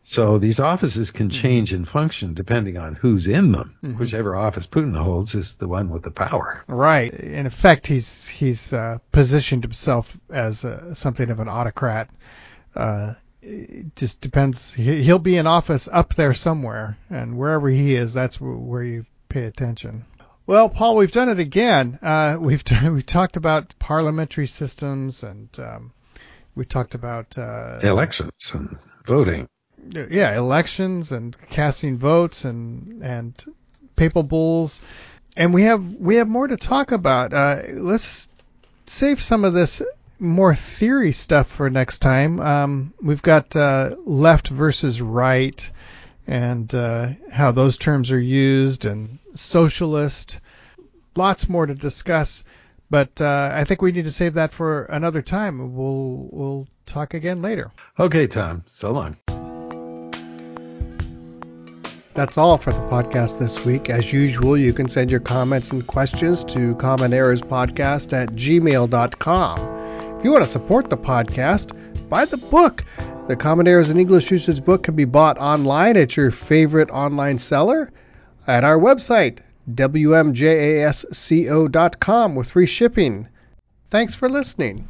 So 0.08 0.38
these 0.38 0.60
offices 0.60 1.10
can 1.10 1.30
Mm-hmm. 1.30 1.42
change 1.42 1.74
in 1.74 1.84
function 1.84 2.32
depending 2.34 2.78
on 2.78 2.94
who's 2.94 3.26
in 3.26 3.50
them. 3.50 3.74
Mhm. 3.82 3.98
Whichever 3.98 4.36
office 4.36 4.64
Putin 4.68 4.96
holds 4.96 5.34
is 5.34 5.56
the 5.56 5.66
one 5.66 5.90
with 5.90 6.04
the 6.04 6.12
power. 6.12 6.62
Right. 6.68 7.12
In 7.12 7.44
effect, 7.44 7.88
he's 7.88 8.28
he's 8.28 8.72
uh, 8.72 8.98
positioned 9.10 9.64
himself 9.64 10.16
as 10.30 10.64
uh, 10.64 10.94
something 10.94 11.28
of 11.28 11.40
an 11.40 11.48
autocrat. 11.48 12.08
Uh, 12.76 13.14
it 13.42 13.96
just 13.96 14.20
depends. 14.20 14.72
He, 14.72 15.02
he'll 15.02 15.18
be 15.18 15.36
in 15.38 15.46
office 15.48 15.88
up 15.90 16.14
there 16.14 16.34
somewhere, 16.34 16.96
and 17.10 17.36
wherever 17.36 17.68
he 17.68 17.96
is, 17.96 18.14
that's 18.14 18.40
where, 18.40 18.82
you 18.84 19.06
pay 19.28 19.44
attention. 19.46 20.04
Well, 20.46 20.68
Paul, 20.68 20.94
we've 20.96 21.10
done 21.10 21.30
it 21.30 21.40
again. 21.40 21.98
Uh, 22.00 22.36
we've 22.40 22.62
we've 22.84 23.04
talked 23.06 23.36
about 23.36 23.74
parliamentary 23.80 24.46
systems, 24.46 25.24
and 25.24 25.48
um, 25.58 25.92
we 26.54 26.64
talked 26.64 26.94
about 26.94 27.36
uh, 27.36 27.80
Elections 27.82 28.52
and 28.54 28.78
voting. 29.04 29.48
Yeah, 30.10 30.36
elections 30.36 31.12
and 31.12 31.36
casting 31.50 31.98
votes 31.98 32.44
and 32.44 33.02
and 33.02 33.34
papal 33.96 34.22
bulls, 34.22 34.82
and 35.36 35.52
we 35.52 35.62
have 35.62 35.84
we 35.96 36.16
have 36.16 36.28
more 36.28 36.46
to 36.46 36.56
talk 36.56 36.92
about. 36.92 37.32
Uh, 37.32 37.62
let's 37.72 38.28
save 38.86 39.20
some 39.20 39.44
of 39.44 39.52
this 39.52 39.82
more 40.18 40.54
theory 40.54 41.12
stuff 41.12 41.46
for 41.46 41.68
next 41.68 41.98
time. 41.98 42.40
Um, 42.40 42.94
we've 43.02 43.22
got 43.22 43.54
uh, 43.54 43.96
left 44.04 44.48
versus 44.48 45.02
right, 45.02 45.70
and 46.26 46.72
uh, 46.74 47.08
how 47.30 47.52
those 47.52 47.76
terms 47.76 48.10
are 48.10 48.20
used, 48.20 48.84
and 48.84 49.18
socialist. 49.34 50.40
Lots 51.16 51.48
more 51.48 51.64
to 51.64 51.74
discuss, 51.74 52.44
but 52.90 53.20
uh, 53.20 53.50
I 53.54 53.64
think 53.64 53.80
we 53.80 53.92
need 53.92 54.04
to 54.04 54.12
save 54.12 54.34
that 54.34 54.52
for 54.52 54.84
another 54.84 55.22
time. 55.22 55.74
We'll 55.74 56.28
we'll 56.30 56.68
talk 56.84 57.14
again 57.14 57.42
later. 57.42 57.70
Okay, 57.98 58.26
Tom. 58.26 58.64
So 58.66 58.92
long. 58.92 59.45
That's 62.16 62.38
all 62.38 62.56
for 62.56 62.72
the 62.72 62.80
podcast 62.80 63.38
this 63.38 63.62
week. 63.66 63.90
As 63.90 64.10
usual, 64.10 64.56
you 64.56 64.72
can 64.72 64.88
send 64.88 65.10
your 65.10 65.20
comments 65.20 65.70
and 65.70 65.86
questions 65.86 66.44
to 66.44 66.74
commonerrorspodcast 66.76 68.14
at 68.14 68.30
gmail.com. 68.30 69.58
If 70.18 70.24
you 70.24 70.32
want 70.32 70.42
to 70.42 70.50
support 70.50 70.88
the 70.88 70.96
podcast, 70.96 72.08
buy 72.08 72.24
the 72.24 72.38
book. 72.38 72.84
The 73.28 73.36
Common 73.36 73.68
Errors 73.68 73.90
in 73.90 73.98
English 73.98 74.30
Usage 74.30 74.64
book 74.64 74.84
can 74.84 74.96
be 74.96 75.04
bought 75.04 75.36
online 75.36 75.98
at 75.98 76.16
your 76.16 76.30
favorite 76.30 76.88
online 76.88 77.38
seller 77.38 77.92
at 78.46 78.64
our 78.64 78.78
website, 78.78 79.40
wmjasco.com, 79.70 80.34
with 82.34 82.50
free 82.50 82.66
shipping. 82.66 83.28
Thanks 83.88 84.14
for 84.14 84.30
listening. 84.30 84.88